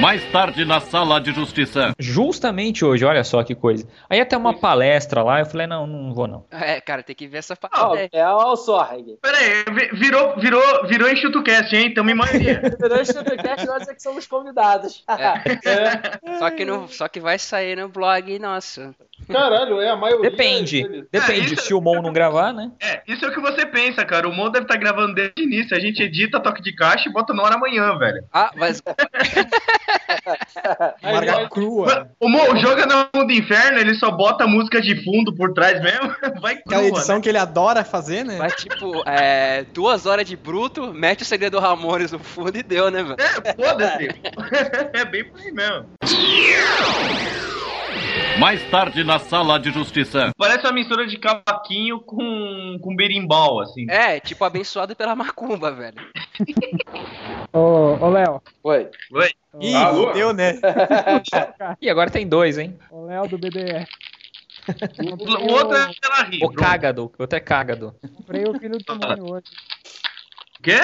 [0.00, 1.92] Mais tarde na sala de justiça.
[1.98, 3.88] Justamente hoje, olha só que coisa.
[4.10, 6.44] Aí até uma palestra lá, eu falei, não, não vou não.
[6.50, 8.08] É, cara, tem que ver essa parada aí.
[8.12, 9.18] É o Sorg.
[9.22, 11.94] Pera aí, vi- virou, virou, virou enxuto-cast, hein?
[11.94, 12.60] Tamo em maioria.
[12.78, 15.02] Durante o podcast, nós é que somos convidados.
[16.38, 18.94] Só que, não, só que vai sair no blog nosso.
[19.32, 20.30] Caralho, é a maioria.
[20.30, 20.82] Depende.
[20.82, 21.06] deles.
[21.10, 21.54] Depende.
[21.54, 22.70] isso- Se o Mon não gravar, né?
[22.80, 24.28] É, isso é o que você pensa, cara.
[24.28, 25.76] O Mon deve estar gravando desde o início.
[25.76, 28.22] A gente edita, toque de caixa e bota no ar amanhã, velho.
[28.32, 28.82] Ah, mas
[31.02, 32.08] Marga crua.
[32.20, 35.52] O Mon joga na mão do inferno, ele só bota a música de fundo por
[35.52, 36.14] trás mesmo.
[36.40, 37.22] Vai crua, Aquela edição né?
[37.22, 38.36] que ele adora fazer, né?
[38.38, 42.62] vai tipo, é, duas horas de bruto, mete o segredo do Ramones no fundo e
[42.62, 43.16] deu, né, velho?
[43.18, 44.08] É, foda-se.
[44.92, 45.86] é bem por aí mesmo.
[48.38, 50.30] Mais tarde na sala de justiça.
[50.36, 53.86] Parece uma mistura de cavaquinho com, com berimbau, assim.
[53.90, 55.96] É, tipo, abençoado pela macumba, velho.
[57.52, 58.42] Ô, ô Léo.
[58.62, 58.90] Oi.
[59.12, 59.30] Oi.
[59.60, 60.12] Ih, Alô?
[60.12, 60.60] deu, né?
[61.80, 62.78] E agora tem dois, hein?
[62.90, 63.86] Ô Léo do BDR.
[64.98, 66.44] O outro é pela rir.
[66.44, 67.12] O cágado.
[67.18, 67.94] O outro é cágado.
[68.16, 69.46] Comprei o filho do demônio hoje.
[70.58, 70.80] O quê?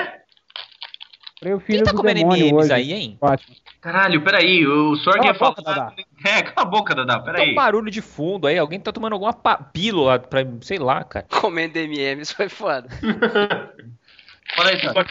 [1.35, 2.73] Comprei o filho Quem tá do comendo demônio M&M's hoje.
[2.73, 3.19] aí, hein?
[3.21, 3.57] Ótimo.
[3.83, 4.65] Caralho, peraí.
[4.67, 5.77] O Sorg Cala ia a boca, falar.
[5.77, 5.93] Dadá.
[6.25, 7.55] É, cala a boca, Dadá, Tem um peraí.
[7.55, 8.57] barulho de fundo aí.
[8.57, 9.33] Alguém tá tomando alguma
[9.73, 10.47] pílula pra...
[10.61, 11.27] Sei lá, cara.
[11.29, 12.89] Comendo MM, isso foi foda.
[14.57, 15.11] Fala aí, Sorg.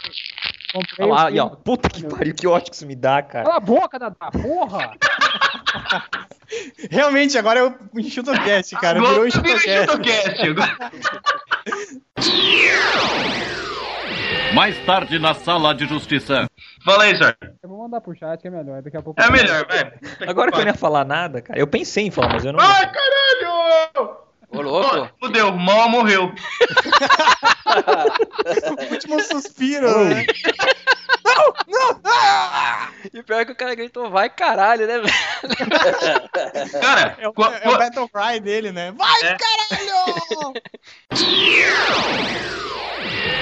[0.72, 1.48] Comprei Olha lá, aí, filho ó.
[1.50, 3.44] Puta que pariu, que ótimo que isso me dá, cara.
[3.44, 4.92] Cala a boca, Dadá, porra!
[6.90, 8.98] Realmente, agora é o enxutocast, cara.
[8.98, 9.68] Virou Agora vira enxutocast.
[9.68, 10.92] enxutocast, agora.
[14.54, 16.46] Mais tarde na sala de justiça.
[16.84, 17.36] Fala aí, Sorg.
[17.62, 19.20] Eu vou mandar pro chat que é melhor, daqui a pouco.
[19.20, 20.28] É melhor, vai.
[20.28, 21.58] Agora que eu não ia falar nada, cara.
[21.58, 22.60] Eu pensei em falar, mas eu não.
[22.60, 24.31] Ai, caralho!
[24.54, 25.08] Ô, louco.
[25.20, 26.32] Fudeu, mal morreu.
[28.90, 30.26] Último suspiro, né?
[33.12, 35.14] E pior que o cara gritou, vai caralho, né, velho?
[36.80, 38.92] Cara, É o, é o Battle Cry dele, né?
[38.92, 39.36] Vai, É.
[39.36, 40.52] caralho!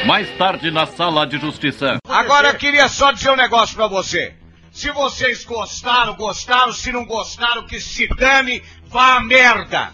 [0.06, 1.98] Mais tarde na sala de justiça.
[2.08, 4.34] Agora eu queria só dizer um negócio pra você.
[4.72, 6.72] Se vocês gostaram, gostaram.
[6.72, 9.92] Se não gostaram, que se dane, vá a merda.